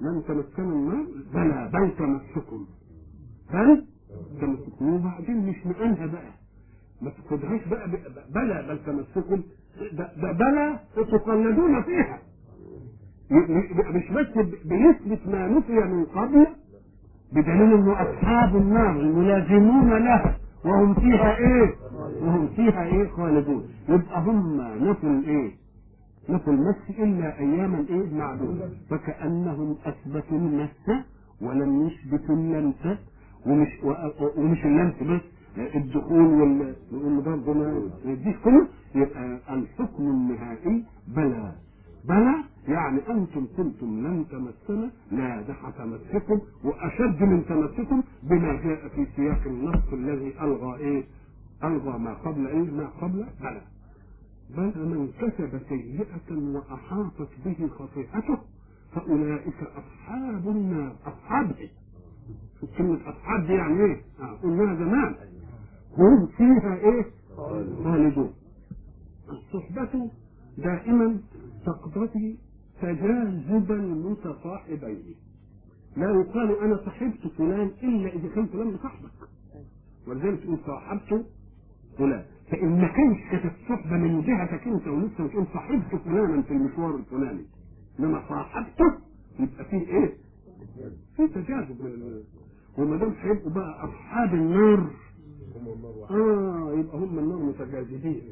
لن 0.00 0.22
تمسنا 0.28 0.72
النار؟ 0.72 1.06
بلى 1.34 1.70
بل 1.72 1.90
تمسكم 1.96 2.66
بل 3.52 3.84
تمسكم 4.40 4.94
وبعدين 4.94 5.46
مش 5.46 5.66
نقلها 5.66 6.06
بقى. 6.06 6.32
ما 7.02 7.10
تاخدهاش 7.10 7.68
بقى 7.68 7.88
بلى 8.34 8.64
بل 8.68 8.78
تمسكم 8.86 9.42
بلى 10.22 10.78
تقلدون 10.96 11.82
فيها. 11.82 12.18
مش 13.30 14.10
بس 14.12 14.26
بيثبت 14.64 15.28
ما 15.28 15.48
نفي 15.48 15.72
من 15.72 16.04
قبل 16.04 16.46
بدليل 17.32 17.72
إنه 17.74 17.92
أصحاب 18.02 18.56
النار 18.56 18.92
ملازمون 19.04 19.88
لها 19.90 20.36
وهم 20.64 20.94
فيها 20.94 21.36
إيه؟ 21.36 21.74
وهم 22.22 22.48
فيها 22.56 22.84
إيه 22.84 23.08
خالدون. 23.08 23.64
يبقى 23.88 24.20
هم 24.22 24.60
نفوا 24.60 25.08
الايه 25.08 25.50
نفوا 26.28 26.52
المس 26.52 26.76
إلا 26.98 27.38
أياما 27.38 27.84
إيه؟ 27.90 28.14
معدودة. 28.14 28.68
فكأنهم 28.90 29.76
أثبتوا 29.86 30.38
المس 30.38 31.04
ولم 31.42 31.86
يثبتوا 31.86 32.34
اللمس 32.34 32.98
ومش 33.46 33.68
ومش 34.36 34.64
اللمس 34.64 34.94
بس 35.02 35.20
الدخول 35.74 36.20
وال- 36.26 36.74
برضه 37.24 37.52
ما 37.54 37.80
يديش 38.04 38.36
كله 38.44 38.66
يبقى 38.94 39.38
الحكم 39.50 40.02
النهائي 40.02 40.84
بلى. 41.16 41.52
بلى 42.08 42.34
يعني 42.68 43.00
أنتم 43.10 43.46
كنتم 43.56 44.06
لن 44.06 44.24
تمسنا 44.30 44.90
لا 45.12 45.42
ده 45.42 45.54
هتمسكم 45.54 46.40
وأشد 46.64 47.22
من 47.22 47.44
تمسكم 47.46 48.02
بما 48.22 48.52
جاء 48.62 48.88
في 48.88 49.06
سياق 49.16 49.42
النص 49.46 49.92
الذي 49.92 50.40
ألغى 50.40 50.76
إيه؟ 50.76 51.04
ألغى 51.64 51.98
ما 51.98 52.14
قبل 52.14 52.46
إيه؟ 52.46 52.70
ما 52.70 52.86
قبل 52.86 53.26
بلى 53.40 53.60
بل 54.56 54.88
من 54.88 55.08
كسب 55.20 55.60
سيئة 55.68 56.36
وأحاطت 56.54 57.28
به 57.44 57.68
خطيئته 57.78 58.38
فأولئك 58.94 59.54
أصحاب 59.62 60.48
النار 60.48 60.96
أصحابه 61.06 61.68
كلمة 62.78 62.98
أصحاب 63.08 63.46
دي 63.46 63.52
يعني 63.52 63.84
إيه؟ 63.84 64.00
آه، 64.20 64.36
قلناها 64.42 64.74
زمان 64.74 65.14
هم 65.98 66.26
فيها 66.26 66.74
إيه؟ 66.76 67.04
خالدون 67.84 68.32
الصحبة 69.28 70.10
دائما 70.58 71.20
تقتضي 71.66 72.38
تجاذب 72.82 73.72
المتصاحبين 73.72 75.14
لا 75.96 76.10
يقال 76.10 76.58
أنا 76.58 76.76
صحبت 76.86 77.26
فلان 77.38 77.70
إلا 77.82 78.08
إذا 78.12 78.28
كان 78.34 78.46
فلان 78.46 78.70
بصاحبك 78.70 79.10
ولذلك 80.08 80.42
تقول 80.42 80.58
صاحبت 80.66 81.26
فلان. 81.98 82.24
فإن 82.50 82.80
ما 82.80 82.88
كانش 82.88 83.18
كانت 83.30 83.52
الصحبة 83.62 83.96
من 83.96 84.20
جهتك 84.22 84.66
أنت 84.68 84.86
ولسه 84.88 85.26
بتقول 85.26 85.46
صاحبت 85.52 85.96
فلانا 86.04 86.42
في 86.42 86.50
المشوار 86.50 86.96
الفلاني. 86.96 87.44
إنما 88.00 88.22
صاحبته 88.28 88.92
يبقى 89.40 89.64
فيه 89.64 89.86
إيه؟ 89.86 90.12
في 91.16 91.26
تجاذب 91.28 91.82
من 91.82 92.22
وما 92.78 92.96
دام 92.96 93.14
هيبقوا 93.20 93.50
بقى 93.50 93.84
أصحاب 93.84 94.34
النار 94.34 94.90
آه 96.10 96.74
يبقى 96.78 96.98
هم 96.98 97.18
النار 97.18 97.38
متجاذبين. 97.38 98.22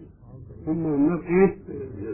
هم 0.66 0.86
النار 0.94 1.22
إيه؟ 1.22 1.56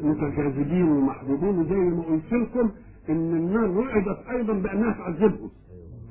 متجاذبين 0.03 0.83
ومحبوبين 0.89 1.59
وزي 1.59 1.75
ما 1.75 2.03
قلت 2.03 2.33
لكم 2.33 2.71
إن 3.09 3.37
النار 3.37 3.71
وعدت 3.71 4.19
أيضا 4.31 4.53
بأنها 4.53 4.93
تعذبهم. 4.93 5.51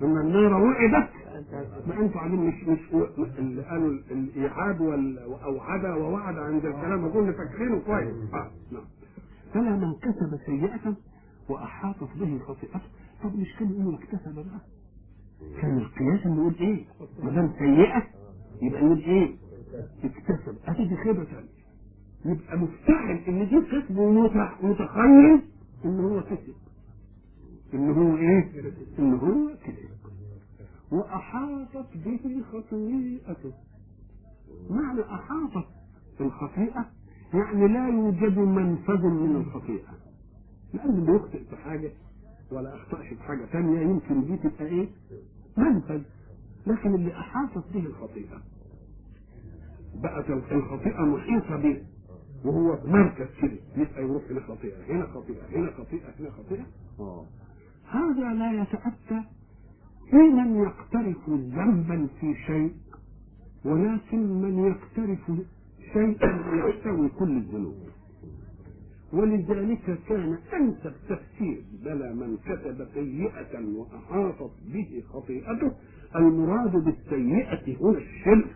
إن 0.02 0.18
النار 0.18 0.54
وعدت 0.54 1.10
ما 1.88 2.00
أنتوا 2.00 2.22
عايزين 2.22 2.40
مش 2.40 2.64
مش 2.68 2.80
اللي 3.40 3.62
قالوا 3.62 3.90
الإيعاد 4.12 4.82
وأوعد 4.82 5.86
ووعد 5.86 6.38
عند 6.38 6.66
الكلام. 6.66 7.06
اظن 7.06 7.32
فاكرينه 7.32 7.80
كويس. 7.80 8.34
آه. 8.34 8.52
نعم. 8.72 8.84
فلا 9.54 9.76
من 9.76 9.94
كسب 9.94 10.40
سيئة 10.46 10.94
وأحاطت 11.50 12.10
به 12.20 12.40
خطيئته 12.48 12.80
طب 13.24 13.36
مش 13.40 13.56
كان 13.60 13.72
يقولوا 13.72 14.00
اكتسب 14.00 14.36
بقى؟ 14.36 14.60
كان 15.62 15.78
القياس 15.78 16.28
نقول 16.28 16.56
إيه؟ 16.62 16.86
ما 17.24 17.32
دام 17.32 17.52
سيئة 17.60 18.04
يبقى 18.62 18.84
نقول 18.86 19.00
إيه؟ 19.00 19.36
اكتسب. 20.04 20.56
ادي 20.68 20.86
دي 20.86 20.96
خيبة 20.96 21.24
ثانية. 21.24 21.59
يبقى 22.26 22.58
مستحيل 22.58 23.18
إن 23.28 23.50
دي 23.50 23.62
كسب 23.62 24.00
متخيل 24.64 25.42
إن 25.86 26.00
هو 26.00 26.22
كسب 26.24 26.54
إن 27.74 27.90
هو 27.92 28.18
إيه؟ 28.18 28.52
إن 29.00 29.14
هو 29.14 29.48
كسب 29.64 29.90
وأحاطت 30.92 31.98
به 32.06 32.44
خطيئته 32.52 33.54
معنى 34.70 35.02
أحاطت 35.02 35.68
الخطيئة 36.22 36.86
يعني 37.34 37.68
لا 37.68 37.88
يوجد 37.88 38.38
منفذ 38.40 39.02
من 39.06 39.36
الخطيئة. 39.36 39.90
لأن 40.74 40.90
اللي 40.90 41.16
يخطئ 41.16 41.44
في 41.44 41.56
حاجة 41.58 41.92
ولا 42.52 42.76
أخطأش 42.76 43.08
في 43.08 43.24
حاجة 43.24 43.46
ثانية 43.46 43.80
يمكن 43.82 44.26
دي 44.26 44.38
تبقى 44.38 44.66
إيه؟ 44.66 44.88
منفذ. 45.58 46.02
لكن 46.68 46.96
اللي 46.96 47.12
أحاطت 47.20 47.64
به 47.74 47.80
الخطيئة 47.86 48.42
بقت 50.04 50.30
الخطيئة 50.30 51.02
محيطة 51.02 51.56
به. 51.56 51.82
وهو 52.46 52.78
مركز 52.86 53.28
كده. 53.42 53.58
يبقى 53.78 54.04
يروح 54.04 54.24
هنا 54.32 54.40
خطيئة 54.40 54.76
هنا 54.90 55.06
خطيئة 55.08 55.46
هنا 55.56 55.72
خطيئة 55.72 56.10
هنا 56.20 56.30
خطيئة. 56.30 56.66
آه. 57.00 57.26
هذا 57.92 58.34
لا 58.34 58.62
يتأتى 58.62 59.24
في 60.10 60.16
من 60.18 60.56
يقترف 60.64 61.30
ذنبا 61.30 62.08
في 62.22 62.36
شيء 62.48 62.72
ولكن 63.66 64.42
من 64.42 64.66
يقترف 64.68 65.32
شيئا 65.94 66.44
يحتوي 66.56 67.10
كل 67.10 67.38
الذنوب. 67.38 67.76
ولذلك 69.14 70.00
كان 70.10 70.38
أنسب 70.54 70.94
تفسير 71.10 71.64
بلى 71.84 72.14
من 72.14 72.38
كتب 72.38 72.88
سيئة 72.94 73.66
وأحاطت 73.76 74.52
به 74.74 75.04
خطيئته 75.14 75.72
المراد 76.16 76.72
بالسيئة 76.84 77.78
هنا 77.82 77.98
الشرك. 77.98 78.56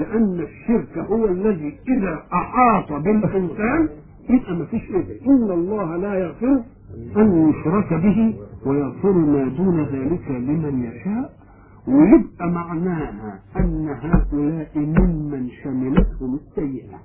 لأن 0.00 0.40
الشرك 0.40 0.98
هو 0.98 1.26
الذي 1.26 1.78
إذا 1.88 2.22
أحاط 2.32 2.92
بالإنسان 2.92 3.88
يبقى 4.30 4.54
ما 4.56 4.64
فيش 4.64 4.90
إيه 4.90 5.26
إن 5.26 5.50
الله 5.50 5.96
لا 5.96 6.14
يغفر 6.14 6.62
أن 7.16 7.50
يشرك 7.50 7.94
به 7.94 8.34
ويغفر 8.66 9.12
ما 9.12 9.48
دون 9.48 9.80
ذلك 9.84 10.30
لمن 10.30 10.82
يشاء. 10.84 11.32
ويبقى 11.88 12.48
معناها 12.50 13.40
أن 13.56 13.88
هؤلاء 14.02 14.70
ممن 14.76 15.48
شملتهم 15.64 16.34
السيئة. 16.34 16.98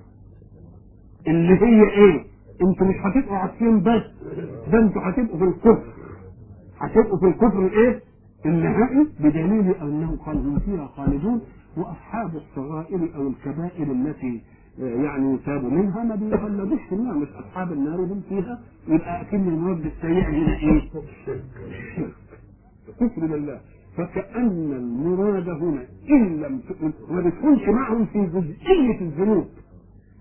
اللي 1.28 1.54
هي 1.66 1.82
إيه؟ 1.90 2.24
أنتوا 2.62 2.88
مش 2.88 2.96
هتبقوا 3.04 3.38
عارفين 3.38 3.80
بس 3.80 4.04
ده 4.72 4.80
أنتوا 4.80 5.02
هتبقوا 5.10 5.38
في 5.38 5.44
الكفر. 5.44 5.84
هتبقوا 6.80 7.20
في 7.20 7.26
الكفر 7.26 7.66
الإيه؟ 7.66 8.00
النهائي 8.46 9.08
بدليل 9.20 9.76
أنه 9.82 10.18
قال 10.26 10.38
هم 10.38 10.60
فيها 10.60 10.86
خالدون. 10.88 11.42
وأصحاب 11.78 12.36
الصغائر 12.36 13.10
أو 13.16 13.28
الكبائر 13.28 13.92
التي 13.92 14.42
يعني 14.80 15.34
يتابوا 15.34 15.70
منها 15.70 16.04
ما 16.04 16.16
بيخلدوش 16.16 16.80
في 16.90 16.96
النار 16.96 17.14
مش 17.18 17.28
أصحاب 17.30 17.72
النار 17.72 17.96
هم 18.00 18.22
فيها 18.30 18.60
يبقى 18.88 19.22
أكن 19.22 19.48
المواد 19.48 19.86
السيئه 19.86 20.30
هنا 20.30 20.56
إيه؟ 20.58 20.82
كفر 23.00 23.26
بالله 23.28 23.60
فكأن 23.98 24.74
المراد 24.74 25.50
هنا 25.50 25.86
إن 26.10 26.42
لم 26.42 26.62
ما 27.10 27.22
بتكونش 27.22 27.62
معهم 27.70 28.06
في 28.06 28.26
جزئية 28.26 29.02
الذنوب 29.02 29.46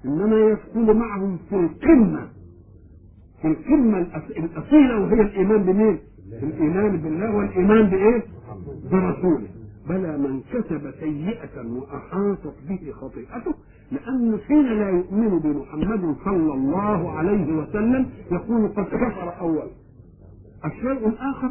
إنما 0.05 0.37
يدخل 0.41 0.95
معهم 0.97 1.39
في 1.51 1.57
القمة 1.57 2.29
في 3.43 3.49
القمة 3.49 4.05
الأص- 4.05 4.39
الأصيلة 4.39 5.01
وهي 5.01 5.21
الإيمان 5.23 5.63
بمين؟ 5.63 5.99
الإيمان 6.43 6.97
بالله 6.97 7.37
والإيمان 7.37 7.91
بإيه؟ 7.91 8.23
برسوله 8.93 9.49
بلى 9.89 10.19
من 10.19 10.41
كسب 10.53 10.95
سيئة 11.01 11.67
وأحاطت 11.67 12.55
به 12.69 12.93
خطيئته 13.01 13.55
لأن 13.93 14.39
حين 14.49 14.67
لا 14.67 14.89
يؤمن 14.91 15.39
بمحمد 15.39 16.17
صلى 16.25 16.55
الله 16.55 17.11
عليه 17.19 17.53
وسلم 17.53 18.07
يكون 18.33 18.69
قد 18.69 18.85
كفر 18.85 19.41
أولا 19.41 19.67
الشيء 20.65 21.09
الآخر 21.09 21.51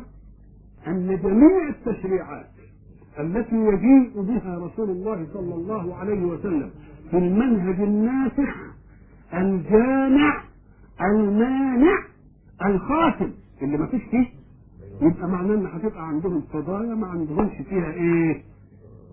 أن 0.87 1.19
جميع 1.23 1.69
التشريعات 1.69 2.45
التي 3.19 3.55
يجيء 3.55 4.21
بها 4.21 4.57
رسول 4.57 4.89
الله 4.89 5.27
صلى 5.33 5.55
الله 5.55 5.95
عليه 5.95 6.25
وسلم 6.25 6.69
في 7.11 7.17
المنهج 7.17 7.81
الناسخ 7.81 8.55
الجامع 9.33 10.43
المانع 11.01 11.97
الخاتم 12.65 13.31
اللي 13.61 13.77
ما 13.77 13.85
فيش 13.87 14.01
فيه 14.11 14.25
يبقى 15.03 15.27
معناه 15.29 15.55
إن 15.55 15.65
هتبقى 15.65 16.07
عندهم 16.07 16.41
قضايا 16.53 16.95
ما 16.95 17.07
عندهمش 17.07 17.51
فيها 17.69 17.91
إيه؟ 17.93 18.43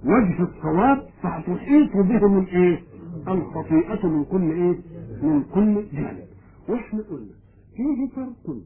وجه 0.04 0.42
الصواب 0.42 1.06
فهتحيط 1.22 1.92
بهم 1.96 2.38
الإيه؟ 2.38 2.82
الخطيئة 3.28 4.06
من 4.06 4.24
كل 4.24 4.42
إيه؟ 4.50 4.78
من 5.22 5.42
كل 5.54 5.84
جانب. 5.92 6.24
وإحنا 6.68 7.02
قلنا 7.10 7.34
فيه 7.76 8.08
فرق 8.16 8.56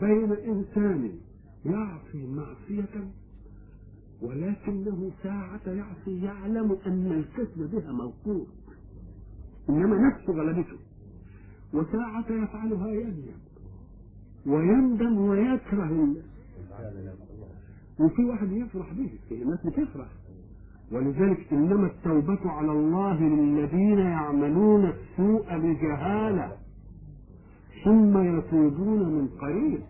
بين 0.00 0.32
إنسان 0.32 1.10
يعصي 1.66 2.26
معصية 2.26 3.04
ولكنه 4.22 5.10
ساعة 5.22 5.60
يعصي 5.66 6.22
يعلم 6.24 6.76
أن 6.86 7.06
الكسب 7.12 7.70
بها 7.72 7.92
موقوف 7.92 8.48
إنما 9.68 9.96
نفسه 10.08 10.32
غلبته. 10.32 10.76
وساعة 11.74 12.24
يفعلها 12.30 12.88
يندم 12.88 13.40
ويندم 14.46 15.18
ويكره 15.18 16.14
وفي 18.00 18.24
واحد 18.24 18.52
يفرح 18.52 18.92
به 18.92 19.10
في 19.28 19.44
ناس 19.44 19.66
بتفرح 19.66 20.06
ولذلك 20.92 21.46
إنما 21.52 21.86
التوبة 21.86 22.50
على 22.50 22.72
الله 22.72 23.20
للذين 23.22 23.98
يعملون 23.98 24.84
السوء 24.84 25.58
بجهالة 25.58 26.52
ثم 27.84 28.38
يتوبون 28.38 28.98
من 29.08 29.28
قريب. 29.40 29.80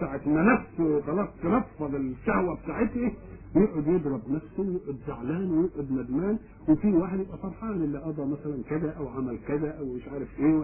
ساعة 0.00 0.20
ما 0.26 0.42
نفسه 0.54 1.00
خلاص 1.00 1.28
تنفض 1.42 1.94
الشهوة 1.94 2.58
بتاعته 2.64 3.12
يقعد 3.56 3.86
يضرب 3.86 4.20
نفسه 4.30 4.58
ويقعد 4.62 4.96
زعلان 5.06 5.50
ويقعد 5.50 5.92
ندمان. 5.92 6.38
وفي 6.68 6.92
واحد 6.92 7.20
يبقى 7.20 7.38
فرحان 7.38 7.70
اللي 7.72 7.98
قضى 7.98 8.22
مثلا 8.24 8.62
كذا 8.70 8.90
أو 8.90 9.08
عمل 9.08 9.38
كذا 9.48 9.78
أو 9.78 9.84
مش 9.84 10.08
عارف 10.08 10.28
إيه 10.40 10.54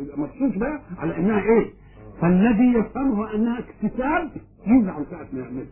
يبقى 0.00 0.18
مبسوط 0.18 0.58
بقى 0.58 0.80
على 0.98 1.16
إنها 1.16 1.40
إيه؟ 1.40 1.70
فالذي 2.20 2.72
يفهمها 2.78 3.34
أنها 3.34 3.58
اكتساب 3.58 4.30
يزعل 4.66 5.06
ساعة 5.10 5.26
ما 5.32 5.40
يعملها 5.40 5.66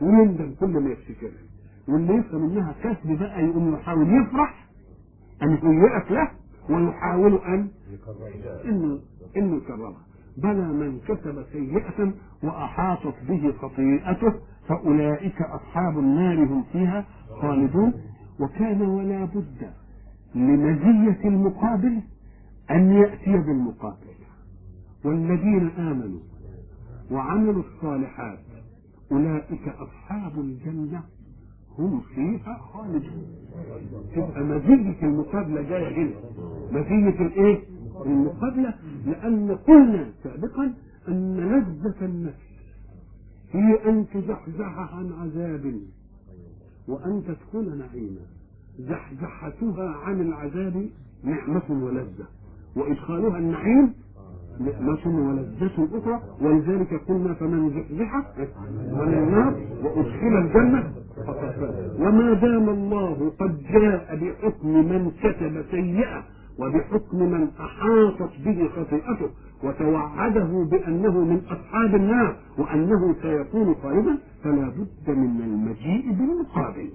ويندم 0.00 0.54
كل 0.60 0.66
ما 0.80 0.90
يفتكرها 0.90 1.42
واللي 1.88 2.14
يفهم 2.14 2.44
إنها 2.44 2.74
كسب 2.84 3.18
بقى 3.18 3.44
يقوم 3.44 3.74
يحاول 3.74 4.22
يفرح 4.22 4.66
أن 5.42 5.48
هيئت 5.48 6.10
له 6.10 6.30
ويحاول 6.70 7.34
أن 7.34 7.68
انه 8.64 8.98
إنه 9.36 9.56
يكررها 9.56 10.02
بلى 10.36 10.66
من 10.68 10.98
كسب 11.08 11.44
سيئة 11.52 12.12
وأحاطت 12.42 13.14
به 13.28 13.52
خطيئته 13.52 14.32
فأولئك 14.68 15.42
أصحاب 15.42 15.98
النار 15.98 16.44
هم 16.44 16.64
فيها 16.72 17.04
خالدون. 17.40 17.92
وكان 18.40 18.82
ولا 18.82 19.24
بد 19.24 19.70
لمزية 20.34 21.28
المقابل 21.28 22.00
أن 22.70 22.92
يأتي 22.92 23.32
بالمقابل. 23.38 23.96
والذين 25.08 25.68
آمنوا 25.68 26.20
وعملوا 27.10 27.62
الصالحات 27.62 28.38
أولئك 29.12 29.68
أصحاب 29.68 30.40
الجنة 30.40 31.02
هم 31.78 32.00
فيها 32.14 32.58
خالدون. 32.72 33.26
تبقى 34.14 34.40
مزية 34.44 35.02
المقابلة 35.02 35.62
جاية 35.62 35.96
هنا. 35.96 36.14
مزية 36.72 37.26
الإيه؟ 37.26 37.62
المقابلة. 38.06 38.74
لأن 39.06 39.58
قلنا 39.66 40.10
سابقا 40.24 40.74
أن 41.08 41.36
لذة 41.36 42.04
النفس 42.04 42.48
هي 43.52 43.88
أن 43.90 44.06
تزحزح 44.14 44.94
عن 44.94 45.12
عذاب 45.12 45.80
وأن 46.88 47.22
تدخل 47.26 47.78
نعيما. 47.78 48.20
زحزحتها 48.78 49.88
عن 49.90 50.20
العذاب 50.20 50.88
نعمة 51.24 51.84
ولذة. 51.84 52.26
وإدخالها 52.76 53.38
النعيم 53.38 53.94
نعمة 54.60 55.28
ولذة 55.28 55.88
أخرى 55.98 56.20
ولذلك 56.40 57.00
قلنا 57.08 57.34
فمن 57.34 57.70
زحزح 57.70 58.14
عن 58.94 59.14
النار 59.14 59.54
وأدخل 59.82 60.36
الجنة 60.38 60.92
فاز. 61.26 62.00
وما 62.00 62.32
دام 62.32 62.68
الله 62.68 63.32
قد 63.40 63.62
جاء 63.72 64.16
بحكم 64.16 64.68
من 64.68 65.10
كتب 65.22 65.64
سيئة 65.70 66.22
وبحكم 66.58 67.18
من 67.18 67.48
أحاطت 67.60 68.30
به 68.44 68.68
خطيئته 68.76 69.30
وتوعده 69.64 70.66
بأنه 70.70 71.24
من 71.24 71.40
أصحاب 71.50 71.94
النار 71.94 72.36
وأنه 72.58 73.14
سيكون 73.22 73.74
خالدا 73.82 74.18
فلا 74.44 74.68
بد 74.68 75.16
من 75.16 75.40
المجيء 75.44 76.12
بالمقابل. 76.12 76.90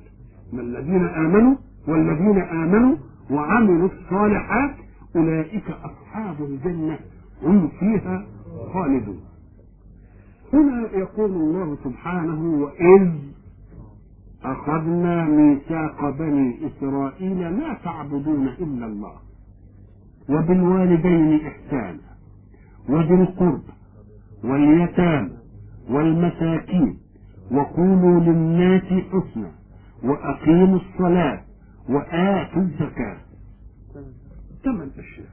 من 0.53 0.59
الذين 0.59 1.05
آمنوا 1.05 1.55
والذين 1.87 2.41
آمنوا 2.41 2.95
وعملوا 3.31 3.89
الصالحات 3.89 4.71
أولئك 5.15 5.63
أصحاب 5.69 6.35
الجنة. 6.39 6.99
هم 7.43 7.67
فيها 7.79 8.25
خالدون. 8.73 9.19
هنا 10.53 10.89
يقول 10.93 11.31
الله 11.31 11.77
سبحانه 11.83 12.63
وإذ 12.63 13.11
أخذنا 14.43 15.25
ميثاق 15.25 16.09
بني 16.09 16.67
إسرائيل 16.67 17.59
لا 17.59 17.73
تعبدون 17.83 18.47
إلا 18.47 18.85
الله 18.85 19.13
وبالوالدين 20.29 21.47
إحسانا 21.47 21.99
وذي 22.89 23.13
القرب 23.13 23.63
واليتامى 24.43 25.29
والمساكين 25.89 26.97
وقولوا 27.51 28.19
للناس 28.19 28.83
حسنا 28.83 29.51
وأقيموا 30.03 30.79
الصلاة 30.79 31.41
وآتوا 31.89 32.61
الزكاة. 32.61 33.17
ثمان 34.63 34.89
أشياء. 34.99 35.32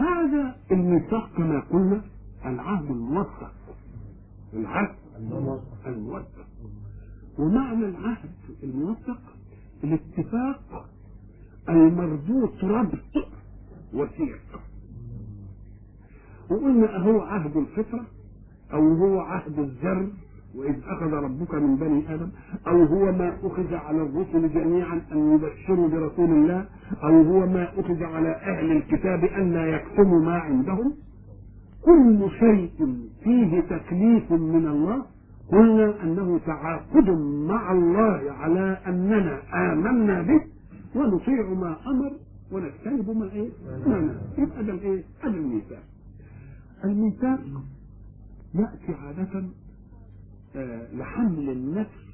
هذا 0.00 0.56
الميثاق 0.72 1.30
كما 1.36 1.60
قلنا 1.60 2.02
العهد 2.46 2.90
الموثق. 2.90 3.52
العهد 4.54 4.94
الموثق. 5.86 6.46
ومعنى 7.38 7.84
العهد 7.84 8.30
الموثق 8.62 9.20
الاتفاق 9.84 10.88
المربوط 11.68 12.64
ربط 12.64 13.28
وثيق. 13.94 14.60
وقلنا 16.50 16.96
أهو 16.96 17.20
عهد 17.20 17.56
الفطرة 17.56 18.06
أو 18.72 18.94
هو 18.94 19.20
عهد 19.20 19.58
الذر 19.58 20.08
وإذ 20.54 20.74
أخذ 20.84 21.12
ربك 21.12 21.54
من 21.54 21.76
بني 21.76 22.14
آدم 22.14 22.28
أو 22.66 22.84
هو 22.84 23.12
ما 23.12 23.38
أخذ 23.42 23.74
على 23.74 24.02
الرسل 24.02 24.52
جميعا 24.54 25.02
أن 25.12 25.34
يبشروا 25.34 25.88
برسول 25.88 26.30
الله 26.30 26.66
أو 27.02 27.22
هو 27.22 27.46
ما 27.46 27.80
أخذ 27.80 28.02
على 28.02 28.28
أهل 28.28 28.72
الكتاب 28.76 29.24
لا 29.24 29.66
يكتموا 29.66 30.20
ما 30.24 30.32
عندهم 30.38 30.94
كل 31.84 32.30
شيء 32.38 32.96
فيه 33.24 33.60
تكليف 33.60 34.32
من 34.32 34.66
الله 34.66 35.04
قلنا 35.52 36.02
أنه 36.02 36.38
تعاقد 36.46 37.10
مع 37.48 37.72
الله 37.72 38.32
على 38.32 38.78
أننا 38.86 39.40
آمنا 39.72 40.22
به 40.22 40.40
ونطيع 40.94 41.48
ما 41.48 41.76
أمر 41.86 42.12
ونجتنب 42.52 43.10
ما 43.16 43.32
إيه؟ 43.32 43.48
ما 43.86 43.98
نهى 44.00 44.14
يبقى 44.44 44.64
ده 44.64 44.72
الإيه؟ 44.72 45.02
هذا 45.22 45.30
الميثاق. 45.36 45.82
الميثاق 46.84 47.40
يأتي 48.54 48.94
عادة 49.02 49.44
آه 50.56 50.94
لحمل 50.94 51.50
النفس 51.50 52.08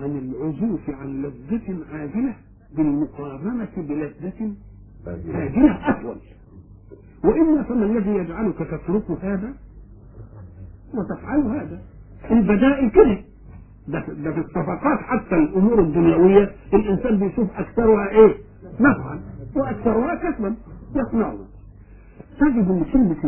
عن 0.00 0.10
العزوف 0.18 0.90
عن 0.90 1.22
لذة 1.22 1.78
عاجلة 1.92 2.34
بالمقارنة 2.76 3.68
بلذة 3.76 4.52
آجلة 5.06 5.88
أطول 5.90 6.16
وإلا 7.24 7.62
فما 7.62 7.84
الذي 7.84 8.10
يجعلك 8.10 8.58
تترك 8.58 9.10
هذا 9.22 9.54
وتفعل 10.94 11.40
هذا. 11.40 11.80
البدائل 12.30 12.90
كده 12.90 13.18
ده 13.88 14.00
ده 14.14 14.32
في 14.32 14.40
الصفقات 14.40 14.98
حتى 14.98 15.34
الأمور 15.34 15.80
الدنيوية 15.80 16.50
الإنسان 16.74 17.18
بيشوف 17.18 17.48
أكثرها 17.56 18.08
إيه؟ 18.08 18.34
نفعا. 18.80 19.20
وأكثرها 19.56 20.14
كسبا. 20.14 20.54
يصنعون 20.96 21.46
تجد 22.40 22.68
ان 22.68 22.84
كلمه 22.92 23.24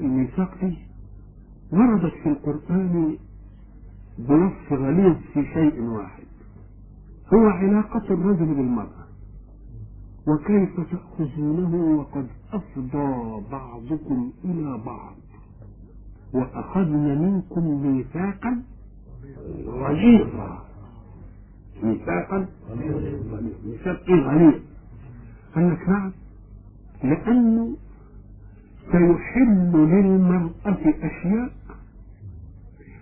الميثاق 0.00 0.54
دي 0.62 0.78
وردت 1.72 2.12
في 2.22 2.28
القرآن 2.28 3.16
بنص 4.18 4.72
غليظ 4.72 5.16
في 5.34 5.44
شيء 5.54 5.80
واحد. 5.82 6.22
هو 7.34 7.46
علاقة 7.46 8.14
الرجل 8.14 8.54
بالمرأة. 8.54 9.08
وكيف 10.26 10.80
تأخذونه 10.80 11.98
وقد 11.98 12.26
أفضى 12.52 13.42
بعضكم 13.52 14.32
إلى 14.44 14.78
بعض. 14.86 15.14
وأخذنا 16.34 17.14
منكم 17.14 17.86
ميثاقا 17.86 18.62
غليظا. 19.66 20.64
ميثاقا 21.82 22.46
ميثاق 23.64 24.10
غليظ 24.10 24.54
لك 25.56 25.88
نعم 25.88 26.12
لأنه 27.04 27.76
سيحل 28.92 29.72
للمرأة 29.72 30.94
أشياء 31.02 31.50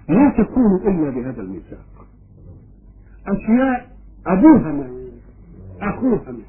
لا 0.09 0.35
تكون 0.39 0.77
إلا 0.87 1.11
بهذا 1.11 1.41
الميثاق. 1.43 2.07
أشياء 3.27 3.96
أبوها 4.27 4.73
ما 4.73 4.91
أخوها 5.81 6.33
ما 6.33 6.43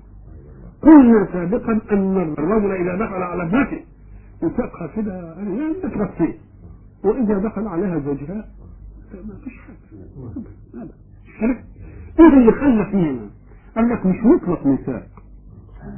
قلنا 0.82 1.28
سابقا 1.34 1.80
أن 1.92 2.18
الرجل 2.38 2.72
إذا 2.72 2.96
دخل 3.06 3.24
على 3.24 3.44
ابنته 3.44 3.80
يساقها 4.44 4.88
كده 4.88 5.34
يعني 5.34 5.68
انت 5.68 5.86
تغطيه 5.94 6.34
وإذا 7.04 7.38
دخل 7.38 7.68
عليها 7.68 8.00
زوجها 8.00 8.46
ما 9.14 9.34
فيش 9.44 9.54
حاجة. 9.58 9.78
هذا 10.76 11.64
إيه 12.20 12.28
اللي 12.38 12.52
خلى 12.52 12.86
فينا 12.92 13.30
قال 13.76 13.90
لك 13.90 14.06
مش 14.06 14.16
مطلق 14.24 14.66
ميثاق 14.66 15.08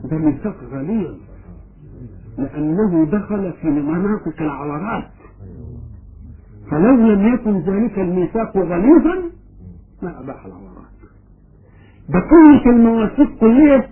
ده 0.04 0.18
ميثاق 0.18 0.56
غليظ. 0.72 1.15
لأنه 2.38 3.06
دخل 3.06 3.54
في 3.62 3.68
مناطق 3.68 4.42
العورات. 4.42 5.10
فلو 6.72 6.96
لم 6.96 7.34
يكن 7.34 7.60
ذلك 7.60 8.00
الميثاق 8.00 8.58
غليظا 8.58 9.24
ما 10.02 10.20
أباح 10.20 10.46
العورات. 10.46 10.69
بقية 12.10 12.65
المواثيق 12.72 13.39
كلها. 13.39 13.89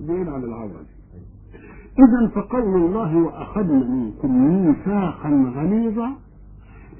بعيد 0.00 0.28
عن 0.28 0.44
العورة 0.44 0.80
إذا 1.98 2.28
فقول 2.34 2.76
الله 2.84 3.16
وأخذنا 3.16 3.84
منكم 3.88 4.44
ميثاقا 4.48 5.52
غليظا 5.56 6.10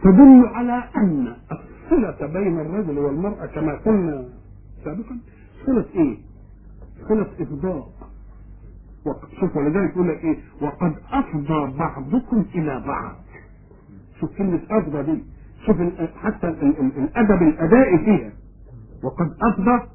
تدل 0.02 0.46
على 0.46 0.84
أن 0.96 1.34
الصلة 1.52 2.26
بين 2.26 2.60
الرجل 2.60 2.98
والمرأة 2.98 3.46
كما 3.46 3.72
قلنا 3.86 4.24
سابقا 4.84 5.18
صلة 5.66 5.84
إيه؟ 5.94 6.16
صلة 7.08 7.26
إفضاء. 7.40 7.88
شوف 9.40 9.56
ولذلك 9.56 9.90
يقول 9.90 10.08
لك 10.08 10.24
إيه؟ 10.24 10.36
وقد 10.62 10.94
أفضى 11.12 11.78
بعضكم 11.78 12.44
إلى 12.54 12.82
بعض. 12.86 13.14
شوف 14.20 14.38
كلمة 14.38 14.60
أفضى 14.70 15.02
دي. 15.02 15.24
شوف 15.66 15.76
حتى 16.22 16.48
الأدب 16.48 17.42
الأدائي 17.42 17.98
فيها. 17.98 18.32
وقد 19.04 19.30
أفضى 19.42 19.86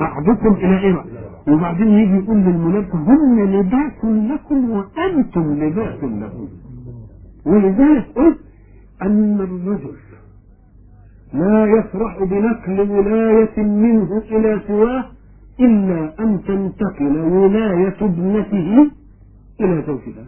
بعضكم 0.00 0.54
إلى 0.54 0.78
إيه 0.78 1.04
وبعدين 1.48 1.88
يجي 1.88 2.24
يقول 2.24 2.36
للمنافق 2.36 2.94
هم 2.94 3.40
لباس 3.40 4.04
لكم 4.04 4.70
وأنتم 4.70 5.54
لباس 5.64 6.04
لهم 6.04 6.48
ولذلك 7.46 8.06
قلت 8.16 8.38
أن 9.02 9.40
الرجل 9.40 9.94
لا 11.32 11.64
يفرح 11.66 12.18
بنقل 12.22 12.90
ولاية 12.90 13.62
منه 13.62 14.18
إلى 14.18 14.60
سواه 14.66 15.04
إلا 15.60 16.20
أن 16.20 16.42
تنتقل 16.44 17.18
ولاية 17.18 17.96
ابنته 18.00 18.90
إلى 19.60 19.82
زوجها. 19.86 20.24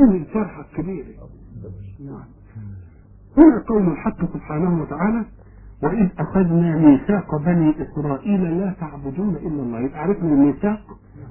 هذه 0.00 0.16
الفرحة 0.16 0.60
الكبيرة 0.72 1.06
هنا 3.36 3.64
قول 3.68 3.82
الحق 3.92 4.32
سبحانه 4.32 4.82
وتعالى 4.82 5.24
وإذ 5.82 6.08
أخذنا 6.18 6.76
ميثاق 6.78 7.36
بني 7.36 7.74
إسرائيل 7.82 8.60
لا 8.60 8.74
تعبدون 8.80 9.36
إلا 9.36 9.62
الله. 9.62 9.80
يبقى 9.80 9.98
عرفنا 10.02 10.28
الميثاق 10.32 10.80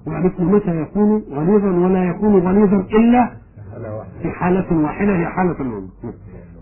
وعرفنا 0.08 0.45
متى 0.45 0.82
يكون 0.82 1.23
غليظا 1.29 1.71
ولا 1.71 2.03
يكون 2.03 2.39
غليظا 2.39 2.77
إلا 2.77 3.34
في 4.21 4.29
حالة 4.32 4.77
واحدة 4.84 5.15
هي 5.17 5.25
حالة 5.25 5.62
الأم 5.62 5.89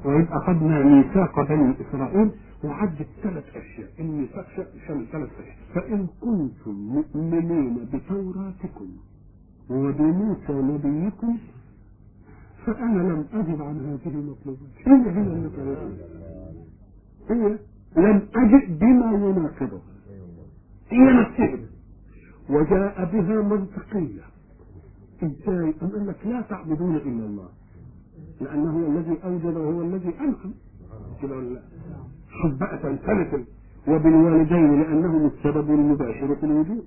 وإذ 0.05 0.25
أخذنا 0.31 0.83
ميثاق 0.83 1.41
بني 1.49 1.73
إسرائيل 1.81 2.31
وعدت 2.63 3.07
ثلاث 3.23 3.43
أشياء. 3.55 3.89
الميثاق 3.99 4.45
شمل 4.87 5.05
ثلاث 5.11 5.29
أشياء. 5.39 5.55
فإن 5.75 6.07
كنتم 6.21 6.71
مؤمنين 6.71 7.77
بتوراتكم 7.93 8.87
وبموسى 9.69 10.53
نبيكم 10.53 11.37
فأنا 12.65 13.01
لم 13.01 13.25
أجب 13.33 13.61
عن 13.61 13.75
هذه 14.05 14.13
المطلوبات. 14.13 14.71
هي 14.85 14.93
هي 14.93 15.21
المطلوبات 15.21 15.77
هي 17.29 17.57
لم 17.97 18.27
أجد 18.35 18.79
بما 18.79 19.11
يناقضه 19.11 19.81
هي 20.89 20.97
نفسها. 20.99 21.59
وجاء 22.49 23.09
بها 23.13 23.41
منطقية 23.41 24.21
إزاي؟ 25.23 25.73
أم 25.81 26.05
لك 26.07 26.17
لا 26.25 26.41
تعبدون 26.41 26.95
إلا 26.95 27.25
الله. 27.25 27.49
لأنه 28.41 28.71
هو 28.71 28.91
الذي 28.91 29.17
أوجد 29.23 29.57
وهو 29.57 29.81
الذي 29.81 30.13
أنعم. 30.19 30.53
كده 31.21 31.35
ولا 31.37 31.59
وبالوالدين 33.87 34.81
لأنهم 34.81 35.25
السبب 35.25 35.69
المباشر 35.69 36.35
في 36.35 36.45
الوجود. 36.45 36.85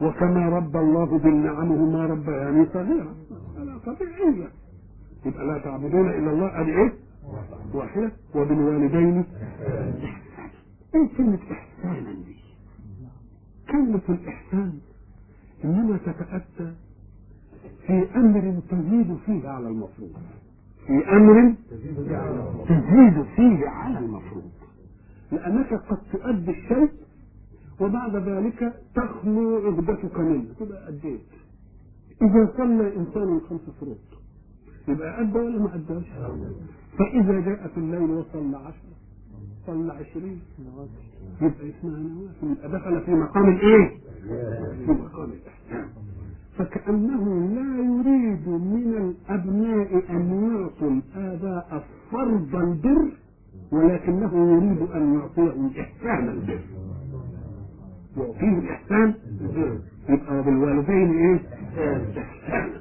وكما 0.00 0.48
رب 0.48 0.76
الله 0.76 1.18
بالنعمهما 1.18 2.06
ربياني 2.06 2.66
صغيرا. 2.66 3.14
هذا 3.58 3.78
طبيعية. 3.86 4.48
يبقى 5.26 5.46
لا 5.46 5.58
تعبدون 5.58 6.08
إلا 6.08 6.30
الله 6.30 6.60
أدي 6.60 6.70
إيه؟ 6.70 6.92
واحدة 7.74 8.12
وبالوالدين. 8.34 9.24
إيه 10.94 11.08
كلمة 11.16 11.38
إحسانا 11.52 12.12
دي 12.12 12.36
كلمة 13.70 14.00
الإحسان 14.08 14.72
إنما 15.64 15.96
تتأتى 15.96 16.74
في 17.86 18.06
أمر 18.16 18.60
تزيد 18.70 19.16
فيه 19.26 19.48
على 19.48 19.68
المفروض. 19.68 20.12
في 20.86 21.08
أمر 21.16 21.54
تزيد 22.68 23.22
فيه 23.36 23.68
على 23.68 23.98
المفروض. 23.98 24.50
لأنك 25.32 25.74
قد 25.74 25.98
تؤدي 26.12 26.50
الشيء 26.50 26.90
وبعد 27.80 28.16
ذلك 28.16 28.72
تخلو 28.94 29.56
عقدتك 29.56 30.18
منه. 30.20 30.44
تبقى 30.60 30.88
أديت. 30.88 31.20
إذا 32.22 32.52
صلى 32.56 32.96
انسان 32.96 33.40
خمس 33.50 33.60
فروض 33.80 33.98
يبقى 34.88 35.20
أدى 35.20 35.38
ولا 35.38 35.58
ما 35.58 35.74
أداش؟ 35.74 36.04
فإذا 36.98 37.40
جاء 37.40 37.68
في 37.74 37.76
الليل 37.76 38.10
وصلى 38.10 38.56
عشرة 38.56 38.92
صلى 39.66 39.92
عشرين 39.92 40.40
يبقى 41.40 41.70
اسمها 41.70 41.98
نوافل 41.98 42.46
يبقى 42.52 42.68
دخل 42.78 43.00
في 43.00 43.10
مقام 43.14 43.48
الايه؟ 43.48 43.88
في 44.86 44.92
مقام 44.92 45.30
الإحسان 45.30 45.88
فكأنه 46.58 47.48
لا 47.54 47.76
يريد 47.84 48.48
من 48.48 49.14
الأبناء 49.28 50.02
أن 50.10 50.50
يعطوا 50.52 50.90
الآباء 50.90 51.84
فرض 52.12 52.56
البر 52.56 53.08
ولكنه 53.72 54.52
يريد 54.54 54.82
أن 54.90 55.14
يعطيهم 55.14 55.70
إحسان 55.80 56.28
البر 56.28 56.60
يعطيه 58.16 58.58
الإحسان 58.58 59.14
البر 59.40 59.78
يبقى 60.08 60.42
بالوالدين 60.42 61.10
إيه؟ 61.18 61.40
إحسانا 62.18 62.80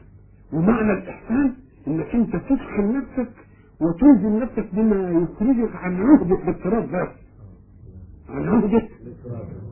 ومعنى 0.54 0.92
الإحسان 0.94 1.54
إنك 1.88 2.16
أنت 2.16 2.36
تدخل 2.36 2.98
نفسك 2.98 3.32
وتلزم 3.82 4.40
نفسك 4.44 4.68
بما 4.74 5.10
يخرجك 5.12 5.76
عن 5.76 5.96
عهدة 6.02 6.36
الاضطراب 6.36 6.84
بس 6.88 7.10
عن 8.30 8.50
عهدة 8.50 8.88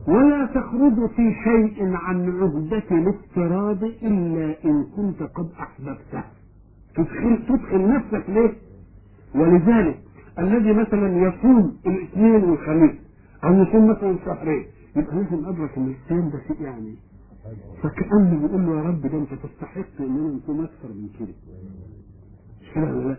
ولا 0.08 0.46
تخرج 0.46 1.10
في 1.16 1.32
شيء 1.44 1.92
عن 1.94 2.40
عهدة 2.40 2.82
الاضطراب 2.90 3.84
إلا 3.84 4.64
إن 4.64 4.84
كنت 4.96 5.22
قد 5.22 5.48
أحببته. 5.60 6.24
تدخل, 6.96 7.38
تدخل 7.48 7.88
نفسك 7.88 8.24
ليه؟ 8.30 8.52
ولذلك 9.34 9.98
الذي 10.38 10.72
مثلا 10.72 11.16
يصوم 11.28 11.76
الاثنين 11.86 12.44
والخميس 12.44 12.94
أو 13.44 13.52
يصوم 13.62 13.90
مثلا 13.90 14.16
شهرين 14.24 14.64
يبقى 14.96 15.16
لازم 15.16 15.44
أدرك 15.48 15.76
إن 15.78 15.94
الصيام 16.02 16.28
ده 16.30 16.40
شيء 16.48 16.62
يعني. 16.62 16.94
فكأنه 17.82 18.44
يقول 18.44 18.66
له 18.66 18.76
يا 18.78 18.82
رب 18.82 19.02
ده 19.02 19.18
أنت 19.18 19.34
تستحق 19.34 20.00
إننا 20.00 20.36
نصوم 20.36 20.60
أكثر 20.60 20.88
من 20.88 21.08
كده. 21.18 21.34
نقول 22.76 23.16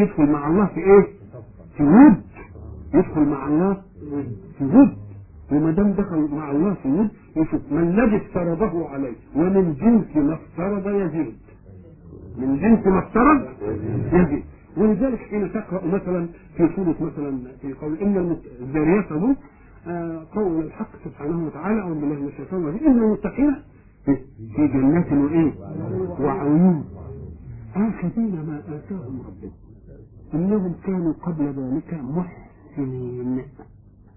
يدخل 0.00 0.26
مع 0.30 0.48
الله 0.50 0.66
في 0.66 0.80
إيه؟ 0.80 1.06
في 1.76 1.82
ود. 1.82 2.14
يدخل 2.94 3.20
مع 3.20 3.48
الله 3.48 3.76
في 4.58 4.64
ود. 4.64 4.96
وما 5.52 5.70
دام 5.70 5.92
دخل 5.92 6.28
مع 6.32 6.50
الله 6.50 6.74
في 6.82 6.88
ود 6.88 7.08
يشوف 7.36 7.60
ما 7.72 7.80
الذي 7.82 8.16
افترضه 8.16 8.88
عليه 8.88 9.12
ومن 9.36 9.74
جنس 9.74 10.16
ما 10.16 10.34
افترض 10.34 10.86
يزيد. 10.94 11.34
من 12.38 12.58
جنس 12.60 12.86
ما 12.86 12.98
افترض 12.98 13.42
يزيد. 14.12 14.42
ولذلك 14.76 15.18
حين 15.18 15.52
تقرأ 15.52 15.86
مثلا 15.86 16.26
في 16.56 16.68
سورة 16.76 16.94
مثلا 17.00 17.38
في 17.62 17.72
قول 17.72 17.98
إن 17.98 18.36
الذاريات 18.60 19.12
أبوك 19.12 19.36
آه، 19.86 20.22
قول 20.34 20.64
الحق 20.64 20.88
سبحانه 21.04 21.46
وتعالى 21.46 21.80
أعوذ 21.80 22.00
بالله 22.00 22.14
من 22.20 22.28
الشيطان 22.28 22.60
الرجيم 22.62 22.86
إن 22.86 22.98
المتقين 23.02 23.54
في 24.56 24.66
جنات 24.68 25.12
وإيه؟ 25.12 25.52
وعيون. 26.20 26.84
آخذين 27.76 28.34
ما 28.46 28.58
آتاهم 28.68 29.22
ربهم. 29.26 29.52
إنهم 30.34 30.74
كانوا 30.84 31.12
قبل 31.12 31.44
ذلك 31.46 31.94
محسنين. 31.94 33.42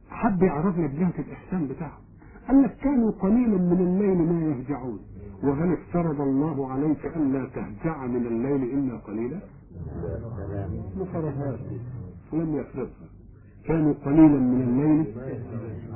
حب 0.09 0.43
يعرف 0.43 0.79
لك 0.79 0.89
جهة 0.89 1.13
الإحسان 1.19 1.67
بتاعهم. 1.67 2.03
قال 2.47 2.63
لك 2.63 2.77
كانوا 2.77 3.11
قليلا 3.11 3.57
من 3.57 3.79
الليل 3.79 4.17
ما 4.17 4.41
يهجعون. 4.45 4.99
وهل 5.43 5.71
افترض 5.73 6.21
الله 6.21 6.71
عليك 6.71 7.05
ألا 7.05 7.45
تهجع 7.55 8.05
من 8.05 8.25
الليل 8.27 8.63
إلا 8.63 8.97
قليلا؟ 8.97 9.39
ما 10.97 11.05
فرضهاش 11.13 11.59
لم 12.33 12.55
يفرضها. 12.55 13.07
كانوا 13.65 13.93
قليلا 14.05 14.39
من 14.39 14.61
الليل. 14.61 15.05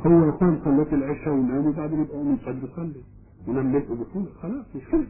هو 0.06 0.26
يقام 0.28 0.60
صلاة 0.63 0.93
العشاء 0.96 1.34
وينام 1.34 1.65
وبعدين 1.67 2.02
يبقى 2.02 2.17
من 2.24 2.32
الفجر 2.34 2.67
يصلي 2.72 3.02
ونام 3.48 3.72
ليل 3.72 3.86
خلاص 4.41 4.65
مش 4.76 4.82
كده. 4.91 5.08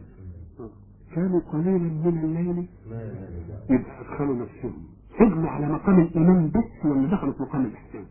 كانوا 1.28 1.42
قليلا 1.54 1.78
من 1.78 2.20
الليل. 2.24 2.68
يبقى 3.70 4.02
أدخلوا 4.02 4.36
نفسهم 4.36 4.84
فضلوا 5.20 5.50
على 5.50 5.68
مقام 5.70 6.00
الإيمان 6.00 6.50
بس 6.50 6.86
ولا 6.86 7.08
دخلوا 7.08 7.34
في 7.34 7.44
مقام 7.44 7.66
الإحسان؟ 7.66 8.06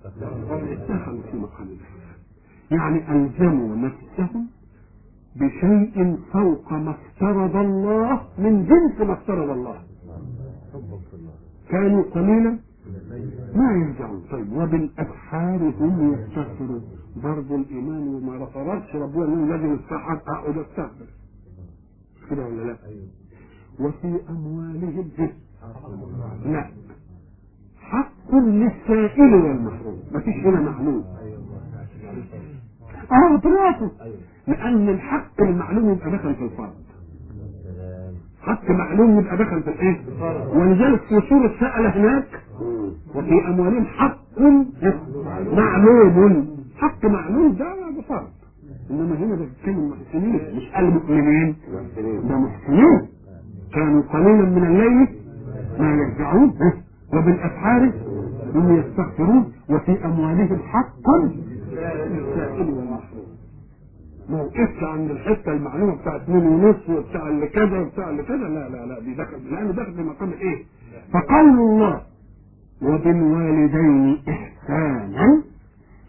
دخلوا 0.88 1.22
في 1.30 1.36
مقام 1.36 1.68
الإحسان. 1.68 2.16
يعني 2.70 3.12
ألزموا 3.12 3.76
نفسهم 3.76 4.46
بشيء 5.36 6.18
فوق 6.32 6.72
ما 6.72 6.90
افترض 6.90 7.56
الله 7.56 8.20
من 8.38 8.64
جنس 8.64 9.00
ما 9.08 9.12
افترض 9.12 9.50
الله. 9.50 9.82
كانوا 11.70 12.02
قليلا؟ 12.02 12.58
ما 13.54 13.72
يرجعون. 13.72 14.22
طيب 14.30 14.52
وبالأسحار 14.52 15.72
هم 15.80 16.14
يستغفرون. 16.14 16.82
برضه 17.22 17.56
الإيمان 17.56 18.08
وما 18.14 18.46
فرضش 18.46 18.94
ربنا 18.96 19.52
لازم 19.52 19.74
السحر 19.74 20.20
اقعد 20.26 20.58
استغفر 20.58 21.06
كده 22.30 22.46
ولا 22.46 22.62
لا؟ 22.62 22.76
وفي 23.80 24.20
أموالهم 24.30 25.10
لا 26.46 26.66
حق 27.80 28.34
للسائل 28.34 29.34
والمحروم. 29.34 29.98
مفيش 30.12 30.34
هنا 30.46 30.60
معلوم. 30.60 31.04
آه 33.12 33.36
طلعته 33.36 33.90
لأن 34.46 34.88
الحق 34.88 35.40
المعلوم 35.42 35.90
يبقى 35.92 36.10
دخل 36.10 36.34
في 36.34 36.44
الفرض 36.44 36.74
حق 38.40 38.70
معلوم 38.70 39.18
يبقى 39.20 39.36
دخل 39.36 39.62
في 39.62 39.70
الإيه؟ 39.70 40.00
ولذلك 40.58 41.00
في 41.00 41.20
سورة 41.28 41.54
سأل 41.60 41.86
هناك. 41.86 42.42
وفي 43.14 43.46
أموالهم 43.48 43.84
حق 43.84 44.18
معلوم. 45.52 46.56
حق 46.76 47.04
معلوم 47.04 47.52
ده 47.52 47.74
بفرض 47.98 48.28
إنما 48.90 49.14
هنا 49.16 49.34
بيتكلم 49.36 49.90
محسنين. 49.90 50.40
مش 50.56 50.68
قال 50.74 50.90
مؤمنين 50.90 51.56
ده 52.28 52.36
محسنين. 52.38 53.08
كانوا 53.74 54.02
قليلا 54.02 54.42
من 54.56 54.64
الليل 54.66 55.08
ما 55.78 55.90
يرجعون. 55.90 56.54
وبالأسحار 57.12 57.92
هم 58.54 58.76
يستغفرون. 58.78 59.52
وفي 59.70 60.04
أموالهم 60.04 60.58
حق 60.58 61.10
للسائل 61.24 62.70
والمحروم. 62.70 63.26
ما 64.30 64.42
وقفش 64.42 64.82
عند 64.82 65.10
الحتة 65.10 65.52
المعلومة 65.52 65.94
بتاع 65.94 66.16
اثنين 66.16 66.46
ونص 66.46 66.88
وبتاع 66.88 67.28
اللي 67.28 67.46
كذا 67.46 67.78
وبتاع 67.80 68.10
اللي 68.10 68.22
كذا 68.22 68.36
لا 68.36 68.68
لا 68.68 68.86
لا 68.86 69.00
دي 69.00 69.14
دخل. 69.14 69.50
لأنه 69.50 69.70
دخل 69.72 69.94
في 69.94 70.02
مقام 70.02 70.30
إيه؟ 70.30 70.64
فقول 71.12 71.48
الله 71.60 72.00
وبالوالدين 72.82 74.18
احسانا 74.28 75.42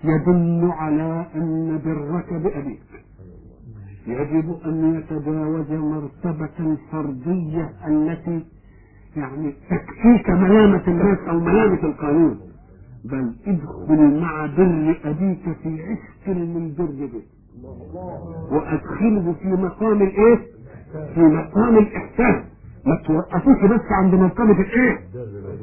يدل 0.03 0.69
على 0.71 1.25
أن 1.35 1.79
برك 1.85 2.33
بأبيك. 2.33 2.79
يجب 4.07 4.57
أن 4.65 4.95
يتجاوز 4.95 5.71
مرتبة 5.71 6.77
فردية 6.91 7.69
التي 7.87 8.45
يعني 9.17 9.53
تكفيك 9.69 10.29
ملامة 10.29 10.81
الناس 10.87 11.17
أو 11.29 11.39
ملامة 11.39 11.83
القانون. 11.83 12.39
بل 13.05 13.35
ادخل 13.47 14.19
مع 14.21 14.45
بر 14.45 14.97
أبيك 15.05 15.57
في 15.63 15.83
عشق 15.83 16.27
من 16.37 16.73
بر 16.77 16.85
به 16.85 17.21
وأدخله 18.51 19.33
في 19.41 19.47
مقام 19.47 20.01
الإيه؟ 20.01 20.39
في 21.15 21.19
مقام 21.21 21.77
الإحسان. 21.77 22.43
ما 22.85 22.95
توقفوش 23.07 23.57
بس 23.71 23.81
عند 23.91 24.15
مرتبة 24.15 24.51
الإيه؟ 24.61 24.99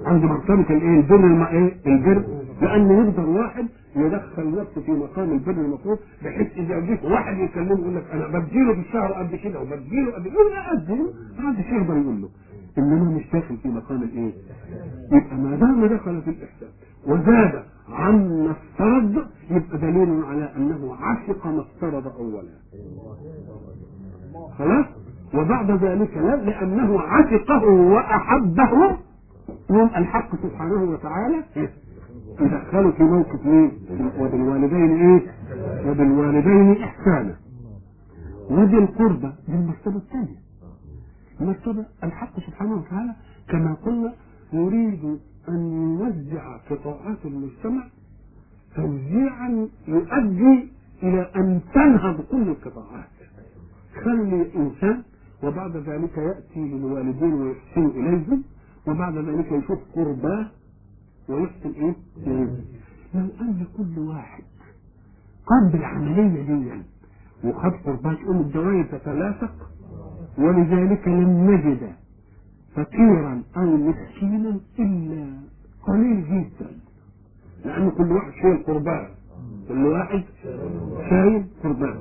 عند 0.07 0.25
مرتبة 0.25 0.77
الإيه؟ 0.77 1.01
البر. 1.01 1.49
إيه؟ 1.51 1.75
البر 1.87 2.25
لأن 2.63 2.91
يقدر 2.91 3.31
واحد 3.31 3.67
يدخل 3.97 4.51
نفسه 4.61 4.81
في 4.81 4.93
مقام 4.93 5.33
البر 5.33 5.51
المطلوب 5.53 5.99
بحيث 6.25 6.53
إذا 6.57 6.81
جيت 6.81 7.05
واحد 7.05 7.39
يكلمه 7.39 7.81
يقول 7.81 7.97
لك 7.97 8.05
أنا 8.13 8.27
بديله 8.39 8.75
في 8.75 8.81
الشهر 8.81 9.13
قد 9.13 9.35
كده 9.35 9.61
وبديله 9.61 10.13
قد 10.15 10.23
كده 10.29 10.51
لا 10.55 10.73
ما 11.43 11.53
حدش 11.53 11.67
يقدر 11.67 11.97
يقول 11.97 12.23
له. 12.23 12.29
إنما 12.79 13.11
مش 13.17 13.31
داخل 13.33 13.57
في 13.57 13.69
مقام 13.69 14.03
الإيه؟ 14.03 14.33
يبقى 15.13 15.37
ما 15.37 15.57
دام 15.57 15.87
دخل 15.87 16.23
في 16.23 16.31
الإحسان 16.31 16.69
وزاد 17.07 17.63
عما 17.89 18.51
افترض 18.51 19.27
يبقى 19.51 19.79
دليل 19.79 20.25
على 20.25 20.51
أنه 20.57 20.95
عشق 21.01 21.47
ما 21.47 21.61
افترض 21.61 22.07
اولا. 22.09 22.43
خلاص؟ 24.59 24.87
وبعد 25.35 25.71
ذلك 25.71 26.17
لا 26.17 26.37
لأنه 26.37 27.01
عشقه 27.01 27.65
وأحبه. 27.69 28.97
يوم 29.71 29.91
الحق 29.97 30.37
سبحانه 30.43 30.83
وتعالى 30.83 31.43
يدخله 32.41 32.91
في 32.91 33.03
موقف 33.03 33.47
مين؟ 33.47 33.73
وبالوالدين 34.21 34.91
إيه؟ 34.97 35.23
وبالوالدين 35.91 36.83
إحسانا. 36.83 37.37
وذي 38.51 38.79
القربى 38.79 39.33
دي 39.49 39.55
المرتبه 39.55 39.97
الثانية. 39.97 40.37
المرتبة 41.41 41.87
الحق 42.05 42.41
سبحانه 42.41 42.75
وتعالى 42.75 43.13
كما 43.49 43.75
قلنا 43.75 44.13
يريد 44.53 45.19
أن 45.49 45.61
يوزع 46.01 46.57
قطاعات 46.71 47.19
المجتمع 47.25 47.85
توزيعا 48.77 49.69
يؤدي 49.89 50.69
إلى 51.03 51.31
أن 51.37 51.61
تنهض 51.75 52.21
كل 52.21 52.43
القطاعات. 52.49 53.09
خلي 54.05 54.47
إنسان 54.57 55.03
وبعد 55.43 55.77
ذلك 55.77 56.19
يأتي 56.19 56.61
للوالدين 56.61 57.33
ويحسن 57.35 57.87
إليهم 57.87 58.43
وبعد 58.89 59.19
ذلك 59.19 59.53
يشوف 59.53 59.79
قرباه 59.95 60.47
إيه؟ 61.31 61.51
إليهم 61.67 62.57
لو 63.15 63.29
أن 63.41 63.67
كل 63.77 63.99
واحد 63.99 64.43
قام 65.47 65.69
بالعملية 65.73 66.43
دي 66.43 66.83
وخد 67.45 67.73
قرباه 67.85 68.15
تقوم 68.15 68.41
الدوائر 68.41 68.85
تتلاصق 68.85 69.71
ولذلك 70.39 71.09
لم 71.09 71.51
نجد 71.51 71.93
فقيرا 72.75 73.43
أو 73.57 73.77
مسكينا 73.77 74.61
إلا 74.79 75.27
قليل 75.87 76.25
جدا. 76.25 76.71
لأن 77.65 77.91
كل 77.91 78.13
واحد 78.13 78.33
شايل 78.43 78.63
قربان. 78.67 79.09
كل 79.69 79.87
واحد 79.87 80.23
شايل 81.11 81.45
قربان. 81.63 81.99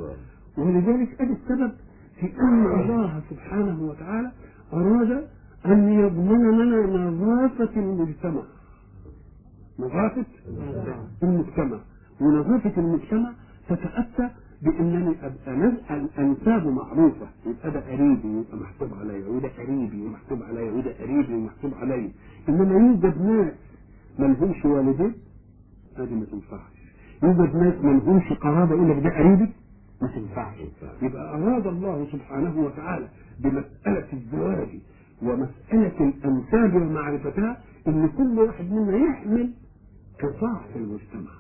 ولذلك 0.58 1.22
أدي 1.22 1.34
السبب 1.34 1.72
في 2.20 2.26
أن 2.40 2.66
الله 2.66 3.22
سبحانه 3.30 3.82
وتعالى 3.84 4.32
أراد 4.74 5.28
أن 5.66 5.94
يضمن 5.94 6.60
لنا 6.60 7.10
نظافة 7.10 7.70
المجتمع. 7.76 8.42
نظافة 9.80 10.26
المجتمع. 11.24 11.80
ونظافة 12.22 12.74
المجتمع 12.82 13.32
تتأتى 13.70 14.30
بأنني 14.62 15.16
ابقى 15.22 15.56
نزقا 15.56 16.08
أنساب 16.20 16.68
معروفة. 16.68 17.28
يبقى 17.46 17.72
ده 17.72 17.80
قريبي 17.80 18.28
يبقى 18.28 18.58
محسوب 18.58 18.94
عليا 19.00 19.28
وده 19.28 19.50
قريبي 19.58 20.02
ومحسوب 20.06 20.44
عليا 20.44 20.72
وده 20.72 20.92
قريبي 21.00 21.34
ومحسوب 21.34 21.74
عليا 21.74 22.12
إنما 22.50 22.74
يوجد 22.74 23.22
ناس 23.22 23.54
ما 24.20 24.26
لهمش 24.26 24.66
والدين 24.66 25.14
هذه 25.98 26.14
ما 26.14 26.26
تنفعش. 26.26 26.74
يوجد 27.24 27.56
ناس 27.56 27.74
ما 27.84 27.92
لهمش 27.92 28.34
قرابة 28.34 28.76
يقول 28.76 28.90
لك 28.90 29.04
ده 29.04 29.10
قريبي 29.18 29.50
ما 30.02 30.08
تنفعش. 30.08 30.56
يبقى 31.02 31.36
أراد 31.38 31.68
الله 31.68 32.08
سبحانه 32.12 32.60
وتعالى 32.66 33.08
بمسألة 33.40 34.08
الزواج 34.14 34.68
ومسألة 35.24 36.00
الأنساب 36.00 36.74
ومعرفتها 36.76 37.58
إن 37.88 38.08
كل 38.18 38.40
واحد 38.40 38.72
منا 38.72 38.98
يحمل 38.98 39.50
قطاع 40.20 40.62
في 40.74 40.80
المجتمع 40.80 41.32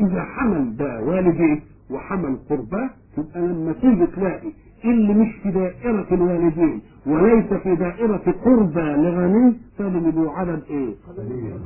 إذا 0.00 0.22
حمل 0.24 0.76
ده 0.76 1.00
والديه 1.04 1.60
وحمل 1.90 2.36
قرباه 2.50 2.90
يبقى 3.18 3.40
لما 3.40 3.72
تيجي 3.72 4.06
تلاقي 4.06 4.52
اللي 4.84 5.14
مش 5.14 5.28
في 5.42 5.50
دائرة 5.50 6.06
الوالدين 6.14 6.80
وليس 7.06 7.52
في 7.62 7.74
دائرة 7.76 8.34
قربى 8.44 8.80
لغني 8.80 9.54
يبقوا 9.80 10.30
عدد 10.30 10.62
إيه؟ 10.70 10.94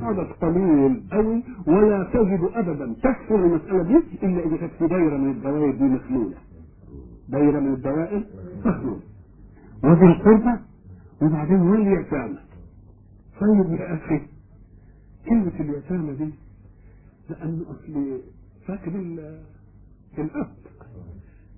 عدد 0.01 0.27
قليل 0.41 1.03
قوي 1.11 1.43
ولا 1.67 2.03
تجد 2.13 2.49
ابدا 2.53 2.93
تكثر 3.03 3.35
المسألة 3.35 3.83
دي 3.83 3.97
إلا 4.23 4.45
إذا 4.45 4.57
كانت 4.57 4.71
في 4.79 4.87
دائرة 4.87 5.17
من 5.17 5.31
الدوائر 5.31 5.71
دي 5.71 5.83
مخلولة. 5.83 6.35
دائرة 7.29 7.59
من 7.59 7.73
الدوائر 7.73 8.23
مخلولة. 8.65 8.99
وذي 9.83 10.05
القربى 10.05 10.59
وبعدين 11.21 11.61
واليتامى. 11.61 12.37
طيب 13.41 13.79
يا 13.79 13.93
أخي 13.93 14.21
كلمة 15.29 15.51
اليتامى 15.59 16.13
دي 16.15 16.29
لأن 17.29 17.61
أصل 17.69 18.19
فاكر 18.67 18.91
ال- 18.95 19.41
الأب 20.17 20.47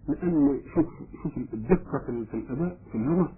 لأن 0.07 0.59
شوف 0.75 0.85
شوف 1.23 1.37
الدقة 1.53 1.99
في 2.31 2.33
الأباء 2.37 2.77
في 2.91 2.95
اللغة 2.97 3.31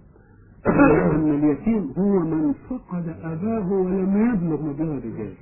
ان 0.66 1.30
اليتيم 1.30 1.92
هو 1.98 2.18
من 2.20 2.52
فقد 2.70 3.08
أباه 3.22 3.72
ولم 3.72 4.32
يبلغ 4.34 4.62
مبلغ 4.62 4.92
الرجال 4.98 5.34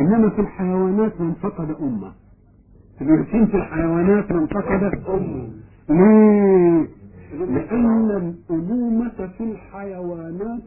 إنما 0.00 0.30
في 0.30 0.40
الحيوانات 0.40 1.20
من 1.20 1.32
فقد 1.34 1.70
أمه. 1.70 2.12
اليتيم 3.00 3.46
في 3.46 3.56
الحيوانات 3.56 4.32
من 4.32 4.46
فقد 4.46 4.82
أمه. 5.08 5.48
ليه؟ 5.88 6.88
لأن 7.32 8.10
الأمومة 8.50 9.26
في 9.38 9.44
الحيوانات 9.44 10.62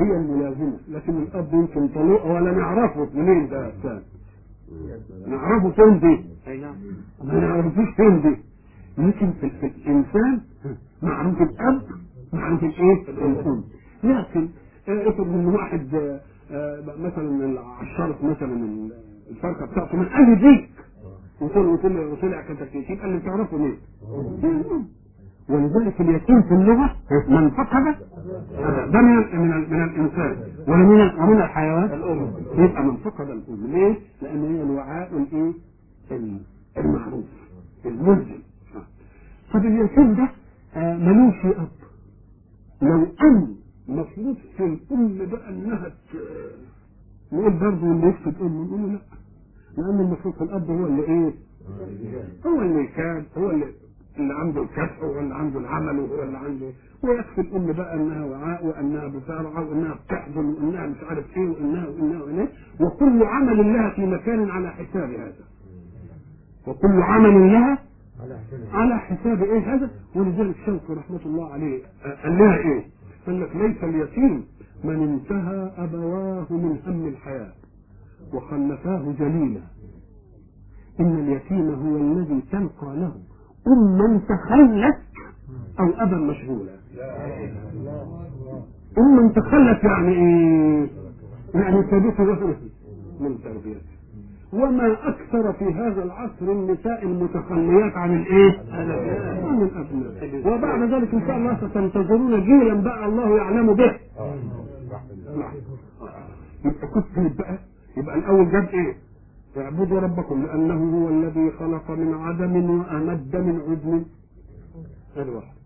هي 0.00 0.16
الملازمة. 0.16 0.78
لكن 0.88 1.22
الأب 1.22 1.48
يمكن 1.54 1.88
طلوع 1.88 2.22
ولا 2.24 2.52
نعرفه. 2.52 3.08
منين 3.14 3.48
ده 3.48 3.72
كان 3.82 4.02
نعرفه 5.26 5.70
فين 5.70 6.00
دي؟ 6.00 6.24
نعم. 6.60 6.74
ما 7.24 7.40
نعرفوش 7.40 7.88
فين 7.96 8.22
دي. 8.22 8.36
لكن 8.98 9.32
في, 9.40 9.50
في 9.50 9.66
الإنسان 9.66 10.40
معروف 11.02 11.42
الأب 11.42 11.82
معروف 12.32 12.64
الايه 12.64 13.08
الأم. 13.08 13.64
لكن 14.04 14.48
آه، 14.88 15.08
افرض 15.08 15.26
إن 15.28 15.46
واحد 15.46 15.94
آه، 15.94 16.20
آه، 16.50 16.80
مثلا 16.98 17.60
عشرت 17.60 18.24
مثلا 18.24 18.88
الفرخه 19.30 19.66
بتاعته 19.66 19.96
من 19.96 20.06
أهل 20.06 20.34
ديك 20.40 20.70
وطلع 21.40 21.68
وطلع 21.68 22.06
وطلع 22.06 22.42
كتكتيك 22.42 23.00
قال 23.00 23.10
لي 23.12 23.20
تعرفوا 23.20 23.58
ليه؟ 23.58 23.76
ولذلك 25.48 26.00
اليتيم 26.00 26.42
في 26.42 26.54
اللغة 26.54 26.96
من 27.28 27.50
فقد 27.50 27.84
ده 28.92 29.00
من 29.00 29.38
من, 29.38 29.70
من 29.70 29.84
الإنسان 29.84 30.36
ومن 30.68 31.00
ومن 31.20 31.36
الحيوان 31.42 31.84
الأم. 31.84 32.32
يبقى 32.64 32.84
من 32.84 32.96
فقد 32.96 33.28
الأم 33.30 33.66
ليه؟ 33.66 33.94
لأن 34.22 34.54
هي 34.54 34.62
الوعاء 34.62 35.16
الإيه؟ 35.16 35.52
المعروف 36.78 37.24
الملزم 37.86 38.38
طب 39.54 39.64
اليتيم 39.64 40.14
ده 40.14 40.28
ملوش 40.96 41.46
أب 41.56 41.68
لو 42.82 43.06
ان 43.22 43.54
مفروض 43.88 44.36
في 44.56 44.64
الأم 44.64 45.18
بقى 45.30 45.48
أنها 45.48 45.92
نقول 47.32 47.50
برضه 47.52 47.92
اللي 47.92 48.06
يفقد 48.08 48.34
امه 48.40 48.64
نقول 48.64 48.80
له 48.80 48.86
لا 48.92 49.00
لأن 49.82 50.00
المفروض 50.00 50.34
في 50.34 50.44
الأب 50.44 50.70
هو 50.70 50.86
اللي 50.86 51.02
إيه؟ 51.02 51.34
هو 52.46 52.60
اللي 52.62 52.86
كان 52.86 53.24
هو 53.38 53.50
اللي 53.50 53.66
اللي 54.18 54.34
عنده 54.34 54.62
الكسب 54.62 55.02
هو 55.04 55.20
اللي 55.20 55.34
عنده 55.34 55.58
العمل 55.60 55.98
وهو 55.98 56.22
اللي 56.22 56.38
عنده 56.38 56.66
ويكفي 57.02 57.40
الام 57.40 57.72
بقى 57.72 57.94
إنها 57.94 58.24
وعاء 58.24 58.66
وإنها 58.66 59.06
بترعى 59.08 59.64
وإنها 59.64 59.94
بتحضن 59.94 60.44
وإنها 60.46 60.86
مش 60.86 60.96
عارف 61.08 61.36
إيه 61.36 61.48
وإنها 61.48 61.88
وإنها 61.88 62.22
وإنها 62.22 62.48
وكل 62.80 63.22
عمل 63.24 63.72
لها 63.72 63.90
في 63.90 64.06
مكان 64.06 64.50
على 64.50 64.70
حساب 64.70 65.10
هذا. 65.10 65.44
وكل 66.66 67.02
عمل 67.02 67.52
لها 67.52 67.78
على 68.22 68.38
حساب 68.38 68.60
على 68.72 68.98
حساب 68.98 69.42
إيه 69.42 69.74
هذا؟ 69.74 69.90
ولذلك 70.14 70.56
شوقي 70.66 70.94
رحمة 70.94 71.20
الله 71.26 71.52
عليه 71.52 71.82
قال 72.24 72.38
لها 72.38 72.56
إيه؟ 72.56 72.84
قال 73.26 73.40
لك 73.40 73.56
ليس 73.56 73.84
اليتيم 73.84 74.44
من 74.84 75.02
انتهى 75.02 75.70
أبواه 75.84 76.46
من 76.50 76.78
هم 76.86 77.06
الحياة 77.08 77.52
وخلفاه 78.34 79.14
جليلا. 79.18 79.60
إن 81.00 81.18
اليتيم 81.18 81.70
هو 81.74 81.96
الذي 81.96 82.42
تلقى 82.52 82.96
له. 82.96 83.14
اما 83.66 84.20
تخلت 84.28 84.96
أو 85.80 85.88
ابا 86.02 86.16
مشغولا 86.16 86.72
اما 88.98 89.28
تخلت 89.28 89.84
يعني 89.84 90.12
إيه؟ 90.12 90.86
يعني 91.54 91.82
سابته 91.90 92.22
وهمه 92.22 92.56
من 93.20 93.38
تربيته 93.44 93.96
وما 94.52 94.92
أكثر 95.08 95.52
في 95.52 95.64
هذا 95.64 96.02
العصر 96.02 96.42
النساء 96.52 97.02
المتخليات 97.02 97.92
عن 97.96 98.16
الإيه؟ 98.16 98.58
عن 98.72 99.62
الأبناء 99.62 100.54
وبعد 100.54 100.82
ذلك 100.82 101.14
إن 101.14 101.20
شاء 101.26 101.36
الله 101.36 101.56
ستنتظرون 101.68 102.44
جيلا 102.44 102.74
بقى 102.74 103.06
الله 103.06 103.36
يعلم 103.36 103.74
به 103.74 103.92
نعم. 105.36 105.52
يبقى 106.64 106.86
كنت 106.94 107.38
بقى 107.38 107.58
يبقى 107.96 108.18
الأول 108.18 108.50
جاب 108.52 108.68
إيه؟ 108.68 108.96
اعبدوا 109.58 110.00
ربكم 110.00 110.42
لأنه 110.42 110.98
هو 110.98 111.08
الذي 111.08 111.50
خلق 111.50 111.90
من 111.90 112.14
عدم 112.14 112.70
وأمد 112.70 113.36
من 113.36 113.60
عدم 113.70 114.04
هذا 115.16 115.30
واحد 115.30 115.56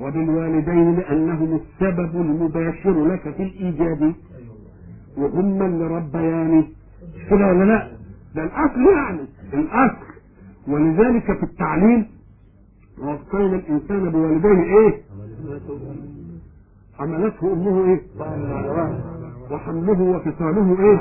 وبالوالدين 0.00 0.96
لأنهم 0.96 1.60
السبب 1.60 2.16
المباشر 2.16 3.04
لك 3.06 3.34
في 3.34 3.42
الايجاد 3.42 4.14
وهم 5.16 5.62
اللي 5.62 5.86
ربياني 5.86 6.64
كده 7.30 7.46
ولا 7.46 7.64
لا؟ 7.64 7.90
ده 8.34 8.42
الأصل 8.44 8.80
يعني 8.96 9.20
الأصل 9.54 10.06
ولذلك 10.68 11.24
في 11.38 11.42
التعليم 11.42 12.06
وصينا 12.98 13.56
الإنسان 13.56 14.10
بوالديه 14.10 14.62
إيه؟ 14.78 15.02
حملته 16.98 17.52
أمه 17.52 17.84
إيه؟ 17.84 18.00
وحمله 19.50 20.00
وفصاله 20.02 20.76
إيه؟ 20.80 20.98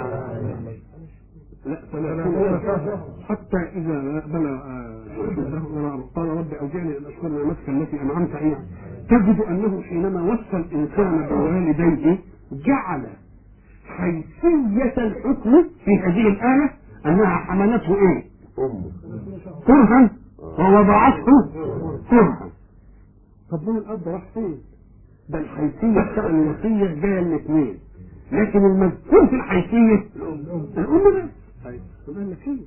حتى 3.30 3.58
إذا 3.76 4.24
بلغ 4.28 4.56
آه، 4.56 6.04
قال 6.16 6.28
رب 6.30 6.54
اوزعني 6.54 6.98
أن 6.98 7.06
أشكر 7.06 7.28
نعمتك 7.28 7.70
التي 7.70 8.02
أنعمت 8.02 8.36
عليها 8.36 8.66
تجد 9.10 9.42
أنه 9.50 9.82
حينما 9.82 10.22
وصى 10.22 10.58
الإنسان 10.58 11.28
بوالديه 11.30 12.18
جعل 12.52 13.08
حيثية 13.88 14.94
الحكم 14.98 15.64
في 15.86 15.98
هذه 16.00 16.28
الآية 16.28 16.72
أنها 17.06 17.26
حملته؟ 17.38 17.98
امه 18.60 18.92
كرها 19.68 20.10
ووضعته 20.40 21.52
كرها 22.10 22.50
طب 23.52 23.70
من 23.70 23.78
الأب 23.78 24.02
راح 24.08 24.24
فين؟ 24.34 24.58
ده 25.30 25.40
الحيثيه 25.40 26.02
بتاع 26.12 26.26
الوصيه 26.28 27.02
جاية 27.02 27.20
الاثنين 27.20 27.78
لكن 28.32 28.66
المذكور 28.66 29.28
في 29.28 29.36
الحيثية 29.36 30.10
الام 30.78 31.06
بس 31.06 31.30
طب 32.08 32.14
قال 32.16 32.32
لك 32.32 32.48
إيه؟ 32.48 32.58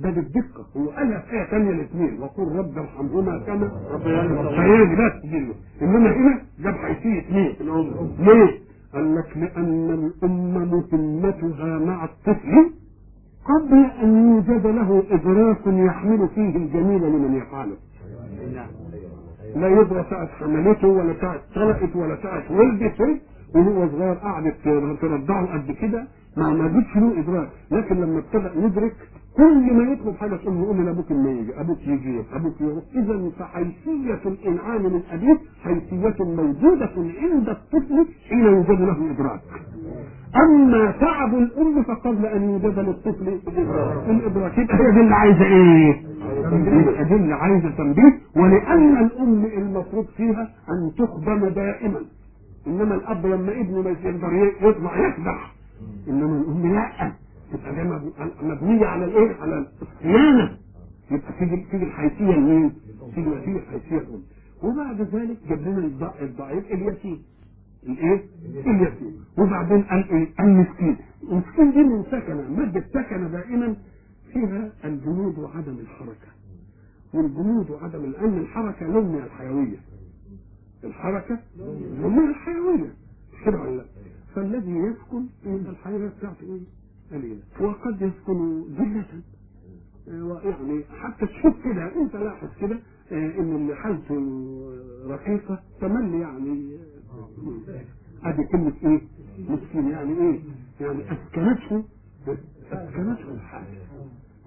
ده 0.00 0.10
بالدقه 0.10 0.66
هو 0.76 0.88
قالها 0.90 1.18
في 1.20 1.32
إيه 1.32 1.50
ثانية 1.50 1.70
الاثنين 1.70 2.20
وقل 2.22 2.42
رب 2.60 2.78
ارحمهما 2.78 3.38
كما 3.46 3.70
ربياني 3.92 4.94
بس 4.96 5.30
دي 5.30 5.52
إنما 5.82 6.10
هنا 6.16 6.40
جاب 6.64 6.74
حيثية. 6.74 7.18
اثنين 7.20 7.54
الام 7.60 7.86
ليه؟ 8.18 8.50
قال 8.94 9.14
لك 9.16 9.36
لأن 9.36 9.90
الام 10.22 10.54
مهمتها 10.54 11.78
مع 11.78 12.04
الطفل 12.04 12.70
قبل 13.44 13.84
أن 14.02 14.10
يوجد 14.30 14.66
له 14.66 15.02
إدراك 15.10 15.66
يحمل 15.66 16.28
فيه 16.34 16.56
الجميل 16.56 17.02
لمن 17.02 17.34
يفعله 17.36 17.76
لا 19.56 19.68
يدرى 19.68 20.04
ساعة 20.10 20.26
حملته 20.26 20.88
ولا 20.88 21.14
ساعة 21.20 21.40
طلقت 21.54 21.96
ولا 21.96 22.16
ساعة 22.22 22.42
ولدته 22.50 23.18
وهو 23.54 23.88
صغير 23.88 24.14
قعدت 24.14 24.54
ترضعه 25.00 25.46
قد 25.54 25.70
كده. 25.72 26.04
ما 26.36 26.48
ما 26.52 26.68
جتش 26.68 26.96
له 26.96 27.20
إدراك. 27.20 27.48
لكن 27.70 27.96
لما 28.00 28.18
ابتدى 28.18 28.64
يدرك 28.66 28.96
كل 29.36 29.72
ما 29.74 29.92
يطلب 29.92 30.16
حاجة 30.16 30.36
تقول 30.36 30.54
له 30.54 30.66
قوم 30.66 30.84
لأبوك 30.84 31.12
ما 31.12 31.30
يجي 31.30 31.60
أبوك 31.60 31.78
يجي 31.86 32.22
أبوك 32.32 32.60
يروح 32.60 32.84
إذا 32.94 33.30
فحيثيه 33.38 34.20
الإنعام 34.26 34.82
من 34.82 35.00
أبيه 35.12 35.38
حيثية 35.64 36.24
موجودة 36.24 36.90
عند 37.22 37.48
الطفل 37.48 38.06
حين 38.28 38.38
يوجد 38.38 38.80
له 38.80 39.10
إدراك. 39.10 39.40
أما 40.36 40.90
تعب 40.90 41.34
الأم 41.34 41.82
فقبل 41.82 42.26
أن 42.26 42.42
يوجد 42.50 42.78
للطفل 42.78 43.28
الإدراك. 44.08 44.58
يبقى 44.58 44.78
هي 44.88 44.92
دي 44.92 45.00
اللي 45.00 45.14
عايزة 45.14 45.44
إيه؟ 45.44 46.02
دي 47.04 47.14
اللي 47.14 47.34
عايزة 47.34 47.70
تنبيه. 47.70 48.18
ولأن 48.36 48.96
الأم 49.06 49.44
المفروض 49.44 50.06
فيها 50.16 50.48
أن 50.70 50.90
تخدم 50.98 51.46
دائما. 51.48 52.00
إنما 52.66 52.94
الأب 52.94 53.26
لما 53.26 53.52
ابنه 53.60 53.82
ما 53.82 53.90
يقدر 53.90 54.52
يطلع 54.62 55.08
يخدع 55.08 55.36
إنما 56.08 56.36
الأم 56.36 56.74
لا. 56.74 57.12
تبقى 57.52 57.74
دي 57.74 57.82
مب- 57.82 58.12
مبنيه 58.42 58.86
على 58.86 59.04
الايه؟ 59.04 59.34
على 59.40 59.66
الصيانه 59.82 60.58
يبقى 61.10 61.32
تيجي 61.38 61.56
تيجي 61.70 61.84
الحيثية 61.84 62.24
لمين؟ 62.36 62.72
تيجي 63.14 63.30
تيجي 63.44 63.58
الحيثية 63.58 63.98
الام 63.98 64.22
وبعد 64.62 65.00
ذلك 65.00 65.36
جاب 65.48 65.60
لنا 65.60 65.86
الضع- 65.86 66.20
الضعيف 66.22 66.64
اليتيم 66.72 67.22
الايه؟ 67.86 68.24
اليتيم 68.66 69.24
وبعدين 69.38 69.82
قال 69.82 70.10
إيه؟ 70.10 70.28
المسكين 70.40 70.96
المسكين 71.22 71.70
دي 71.72 71.82
من 71.82 72.02
سكنة 72.04 72.48
مادة 72.56 72.84
سكنة 72.94 73.28
دائما 73.28 73.76
فيها 74.32 74.72
الجمود 74.84 75.38
وعدم 75.38 75.78
الحركة 75.78 76.30
والجمود 77.14 77.70
وعدم 77.70 78.02
لأن 78.10 78.38
الحركة 78.38 78.86
لون 78.86 79.04
من 79.12 79.18
الحيوية 79.22 79.76
الحركة 80.84 81.38
لون 82.02 82.16
من 82.16 82.30
الحيوية 82.30 82.92
كده 83.46 83.60
ولا 83.60 83.76
لا؟ 83.76 83.84
فالذي 84.34 84.70
يسكن 84.76 85.24
ان 85.46 85.66
الحياة 85.68 86.08
بتاعته 86.18 86.42
إيه؟ 86.42 86.60
وقد 87.60 88.02
يسكن 88.02 88.62
ذلة 88.78 89.04
يعني 90.44 90.84
حتى 91.00 91.26
تشوف 91.26 91.54
كده 91.64 91.96
أنت 92.02 92.16
لاحظ 92.16 92.48
كده 92.60 92.78
آه، 93.12 93.38
إن 93.40 93.56
اللي 93.56 93.74
حالته 93.74 94.14
رقيقة. 95.06 95.60
تملي 95.80 96.20
يعني 96.20 96.76
آه، 97.10 98.28
ادي 98.28 98.44
كلمة 98.52 98.72
إيه؟ 98.84 99.00
مسكين 99.48 99.88
يعني 99.88 100.12
إيه؟ 100.12 100.40
يعني 100.80 101.02
أسكنته 101.12 101.84
أسكنته 102.72 103.32
الحاجة 103.34 103.66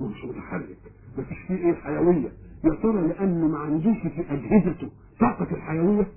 مش 0.02 0.26
متحرك 0.26 0.78
مفيش 1.18 1.38
فيه 1.48 1.56
إيه 1.56 1.74
حيوية. 1.74 2.32
يا 2.64 2.76
ترى 2.84 3.08
لأنه 3.08 3.48
ما 3.48 3.58
عندوش 3.58 3.98
في 3.98 4.22
أجهزته 4.34 4.90
طاقة 5.20 5.48
الحيوية؟ 5.56 6.08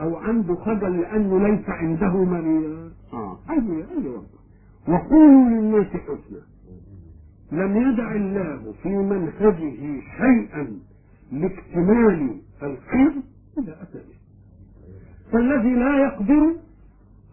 أو 0.00 0.16
عنده 0.16 0.54
خجل 0.54 1.00
لأنه 1.00 1.48
ليس 1.48 1.68
عنده 1.68 2.24
من 2.24 2.74
آه. 3.12 3.38
أيوه 3.50 3.86
أيوه. 3.98 4.24
وقولوا 4.88 5.48
للناس 5.48 5.86
حسنا 5.86 6.42
لم 7.52 7.76
يدع 7.76 8.14
الله 8.14 8.74
في 8.82 8.88
منهجه 8.88 10.00
شيئا 10.18 10.78
لاكتمال 11.32 12.40
الخير 12.62 13.12
الا 13.58 13.82
اتى 13.82 13.98
به 13.98 14.14
فالذي 15.32 15.74
لا 15.74 15.98
يقدر 16.06 16.54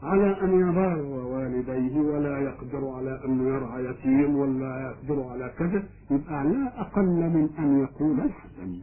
على 0.04 0.42
أن 0.42 0.60
يبر 0.70 1.02
والديه 1.06 2.00
ولا 2.00 2.40
يقدر 2.40 2.90
على 2.90 3.26
أن 3.26 3.48
يرعى 3.48 3.86
يتيم 3.86 4.36
ولا 4.36 4.82
يقدر 4.82 5.24
على 5.24 5.52
كذا 5.60 5.84
يبقى 6.12 6.44
لا 6.44 6.82
أقل 6.82 7.06
من 7.06 7.50
أن 7.60 7.80
يقول 7.80 8.20
الحسن. 8.20 8.80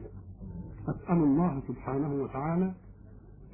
أسأل 0.88 1.16
الله 1.16 1.60
سبحانه 1.68 2.14
وتعالى 2.22 2.72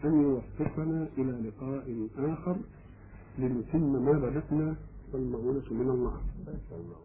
أن 0.04 0.22
يوفقنا 0.22 1.08
إلى 1.18 1.32
لقاء 1.48 2.08
آخر 2.18 2.56
لنتم 3.38 4.04
ما 4.04 4.12
بدأنا 4.12 4.74
والمعونة 5.12 5.68
من 5.70 5.90
الله. 5.90 7.03